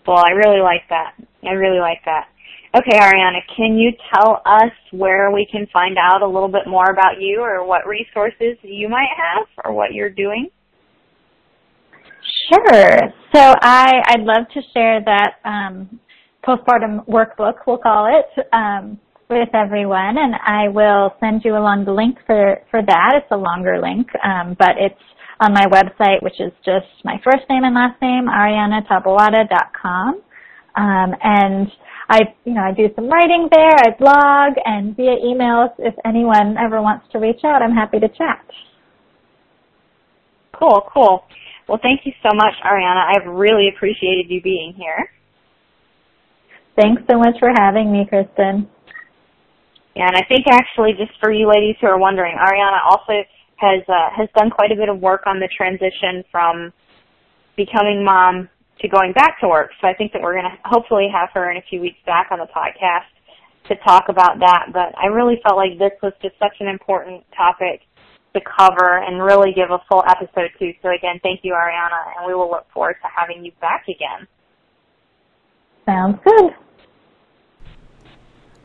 Well, 0.06 0.18
I 0.18 0.32
really 0.32 0.62
like 0.62 0.82
that. 0.90 1.14
I 1.44 1.52
really 1.52 1.80
like 1.80 2.00
that. 2.06 2.28
Okay, 2.76 2.98
Ariana, 2.98 3.40
can 3.56 3.78
you 3.78 3.92
tell 4.14 4.42
us 4.46 4.72
where 4.92 5.32
we 5.32 5.48
can 5.50 5.68
find 5.72 5.98
out 5.98 6.22
a 6.22 6.28
little 6.28 6.48
bit 6.50 6.68
more 6.68 6.90
about 6.90 7.22
you 7.22 7.40
or 7.42 7.66
what 7.66 7.88
resources 7.88 8.58
you 8.62 8.90
might 8.90 9.10
have 9.16 9.48
or 9.64 9.74
what 9.74 9.94
you're 9.94 10.10
doing? 10.10 10.50
Sure. 12.50 12.98
So 13.34 13.56
I, 13.62 14.02
I'd 14.08 14.22
love 14.22 14.46
to 14.54 14.62
share 14.74 15.02
that 15.06 15.36
um, 15.46 16.00
postpartum 16.46 17.06
workbook, 17.08 17.60
we'll 17.68 17.78
call 17.78 18.08
it, 18.08 18.46
um, 18.52 19.00
with 19.32 19.56
everyone, 19.56 20.18
and 20.20 20.36
I 20.36 20.68
will 20.68 21.16
send 21.20 21.44
you 21.46 21.56
along 21.56 21.86
the 21.86 21.94
link 21.94 22.18
for, 22.28 22.60
for 22.70 22.82
that. 22.86 23.12
It's 23.16 23.32
a 23.32 23.38
longer 23.38 23.80
link, 23.82 24.08
um, 24.24 24.56
but 24.60 24.76
it's 24.78 25.00
on 25.40 25.54
my 25.54 25.66
website, 25.72 26.22
which 26.22 26.40
is 26.40 26.52
just 26.64 26.86
my 27.04 27.16
first 27.24 27.50
name 27.50 27.64
and 27.64 27.74
last 27.74 28.00
name, 28.02 28.28
arianataboada.com. 28.28 30.22
Um, 30.76 31.16
and 31.24 31.68
I, 32.10 32.20
you 32.46 32.54
know, 32.54 32.62
I 32.62 32.74
do 32.74 32.90
some 32.96 33.10
writing 33.10 33.48
there, 33.50 33.72
I 33.72 33.96
blog, 33.98 34.60
and 34.66 34.96
via 34.96 35.16
email, 35.24 35.74
if 35.80 35.96
anyone 36.06 36.58
ever 36.58 36.82
wants 36.82 37.06
to 37.14 37.20
reach 37.20 37.42
out, 37.46 37.62
I'm 37.62 37.74
happy 37.74 38.00
to 38.00 38.08
chat. 38.10 38.46
Cool, 40.60 40.84
cool. 40.94 41.24
Well, 41.68 41.80
thank 41.82 42.02
you 42.06 42.12
so 42.22 42.30
much, 42.36 42.54
Ariana. 42.66 43.16
I've 43.16 43.34
really 43.34 43.70
appreciated 43.74 44.30
you 44.30 44.42
being 44.42 44.74
here. 44.78 45.10
Thanks 46.76 47.02
so 47.10 47.18
much 47.18 47.36
for 47.40 47.50
having 47.58 47.92
me, 47.92 48.06
Kristen. 48.08 48.68
And 49.96 50.16
I 50.16 50.24
think 50.28 50.46
actually, 50.50 50.94
just 50.94 51.12
for 51.20 51.32
you 51.32 51.50
ladies 51.50 51.76
who 51.82 51.88
are 51.88 51.98
wondering, 52.00 52.36
Ariana 52.38 52.80
also 52.90 53.24
has 53.58 53.84
uh, 53.88 54.10
has 54.16 54.30
done 54.36 54.50
quite 54.50 54.72
a 54.72 54.76
bit 54.76 54.90
of 54.90 55.00
work 55.00 55.24
on 55.28 55.40
the 55.40 55.50
transition 55.56 56.24
from 56.32 56.72
becoming 57.58 58.04
mom 58.04 58.50
to 58.80 58.88
going 58.88 59.14
back 59.14 59.40
to 59.42 59.48
work. 59.48 59.72
So 59.82 59.88
I 59.88 59.94
think 59.94 60.14
that 60.14 60.22
we're 60.22 60.34
going 60.34 60.50
to 60.50 60.58
hopefully 60.66 61.08
have 61.14 61.30
her 61.34 61.52
in 61.52 61.58
a 61.58 61.62
few 61.70 61.82
weeks 61.82 62.00
back 62.06 62.30
on 62.32 62.40
the 62.40 62.48
podcast 62.48 63.12
to 63.68 63.76
talk 63.84 64.06
about 64.10 64.40
that. 64.40 64.74
But 64.74 64.98
I 64.98 65.08
really 65.08 65.40
felt 65.44 65.58
like 65.58 65.78
this 65.78 65.92
was 66.02 66.14
just 66.22 66.36
such 66.40 66.56
an 66.60 66.68
important 66.68 67.24
topic 67.36 67.82
to 68.34 68.40
cover 68.42 68.98
and 68.98 69.22
really 69.22 69.52
give 69.54 69.70
a 69.70 69.80
full 69.92 70.04
episode 70.08 70.50
to. 70.58 70.72
So 70.82 70.90
again, 70.90 71.20
thank 71.22 71.42
you, 71.44 71.54
Ariana, 71.54 72.18
and 72.18 72.28
we 72.28 72.34
will 72.34 72.50
look 72.50 72.66
forward 72.74 72.96
to 73.04 73.10
having 73.14 73.46
you 73.46 73.52
back 73.60 73.86
again. 73.88 74.28
Sounds 75.86 76.18
good. 76.24 76.52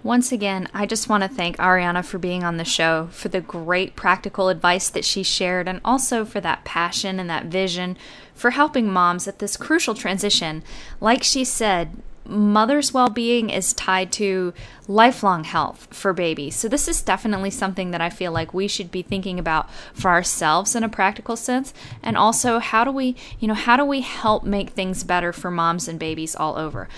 Once 0.07 0.31
again, 0.31 0.69
I 0.73 0.87
just 0.87 1.09
want 1.09 1.25
to 1.25 1.29
thank 1.29 1.57
Ariana 1.57 2.05
for 2.05 2.19
being 2.19 2.45
on 2.45 2.59
the 2.59 2.65
show, 2.65 3.09
for 3.11 3.27
the 3.27 3.41
great 3.41 3.97
practical 3.97 4.49
advice 4.49 4.89
that 4.89 5.05
she 5.05 5.25
shared, 5.25 5.67
and 5.67 5.81
also 5.85 6.25
for 6.25 6.41
that 6.43 6.65
passion 6.65 7.19
and 7.19 7.29
that 7.29 7.47
vision 7.47 7.99
for 8.33 8.53
helping 8.53 8.89
moms 8.89 9.27
at 9.27 9.41
this 9.41 9.57
crucial 9.57 9.95
transition. 9.97 10.63
Like 11.01 11.25
she 11.25 11.45
said, 11.45 11.97
mother's 12.25 12.95
well 12.95 13.09
being 13.09 13.51
is 13.51 13.73
tied 13.73 14.13
to 14.13 14.55
lifelong 14.87 15.43
health 15.43 15.89
for 15.91 16.13
babies. 16.13 16.55
So, 16.55 16.69
this 16.69 16.87
is 16.87 17.03
definitely 17.03 17.51
something 17.51 17.91
that 17.91 18.01
I 18.01 18.09
feel 18.09 18.31
like 18.31 18.55
we 18.55 18.69
should 18.69 18.93
be 18.93 19.03
thinking 19.03 19.41
about 19.41 19.69
for 19.93 20.13
ourselves 20.13 20.77
in 20.77 20.85
a 20.85 20.89
practical 20.89 21.35
sense. 21.35 21.75
And 22.01 22.17
also, 22.17 22.61
how 22.61 22.85
do 22.85 22.93
we, 22.93 23.17
you 23.41 23.49
know, 23.49 23.55
how 23.55 23.77
do 23.77 23.85
we 23.85 24.03
help 24.03 24.45
make 24.45 24.71
things 24.71 25.03
better 25.03 25.33
for 25.33 25.51
moms 25.51 25.89
and 25.89 25.99
babies 25.99 26.37
all 26.37 26.57
over? 26.57 26.89